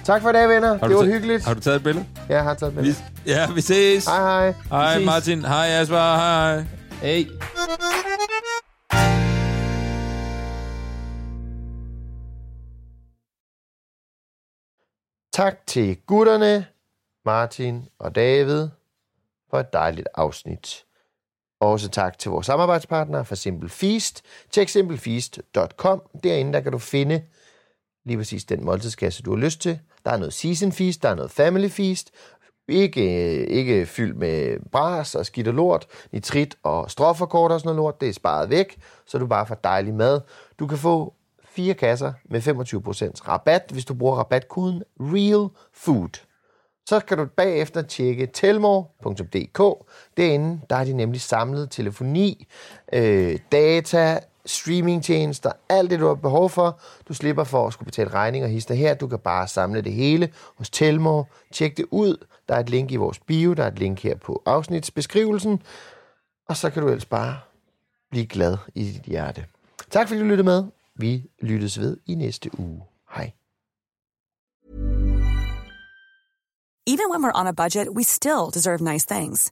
[0.06, 0.78] Tak for i dag, venner.
[0.78, 1.46] Har Det var hyggeligt.
[1.46, 2.06] Har du taget et billede?
[2.30, 3.00] Ja, jeg har taget et Vi, billede.
[3.26, 4.06] ja, vi ses.
[4.06, 4.54] Hej, hej.
[4.70, 5.00] Hej.
[5.06, 5.46] Martin.
[5.46, 5.98] Hej Jasper.
[5.98, 6.66] Hej hej.
[7.02, 7.26] Hey.
[15.34, 16.66] Tak til gutterne,
[17.26, 18.68] Martin og David,
[19.50, 20.86] for et dejligt afsnit.
[21.60, 24.22] Også tak til vores samarbejdspartnere fra Simple Feast.
[24.52, 26.02] Tjek simplefeast.com.
[26.24, 27.24] Derinde der kan du finde
[28.06, 29.80] lige præcis den måltidskasse, du har lyst til.
[30.06, 32.12] Der er noget Season Feast, der er noget Family Feast.
[32.68, 37.68] Ikke, øh, ikke fyldt med bras og skidt og lort, nitrit og stroffekort og sådan
[37.68, 38.02] noget lort.
[38.02, 40.22] Det er sparet væk, så du bare får dejlig mad.
[40.60, 46.20] Du kan få fire kasser med 25% rabat, hvis du bruger rabatkoden REALFOOD.
[46.86, 49.88] Så kan du bagefter tjekke telmor.dk.
[50.18, 52.48] Derinde der er de nemlig samlet telefoni,
[52.94, 56.80] øh, data, streamingtjenester, alt det, du har behov for.
[57.08, 58.94] Du slipper for at skulle betale regninger hister her.
[58.94, 61.30] Du kan bare samle det hele hos Telmor.
[61.52, 62.26] Tjek det ud.
[62.48, 63.54] Der er et link i vores bio.
[63.54, 65.62] Der er et link her på afsnitsbeskrivelsen.
[66.50, 67.40] Og så kan du ellers bare
[68.12, 69.46] blive glad i dit hjerte.
[69.92, 70.64] Tak fordi du lyttede med.
[70.96, 72.84] Vi lyttes ved i næste uge.
[73.16, 73.32] Hej.
[76.88, 79.52] Even when we're on a budget, we still deserve nice things.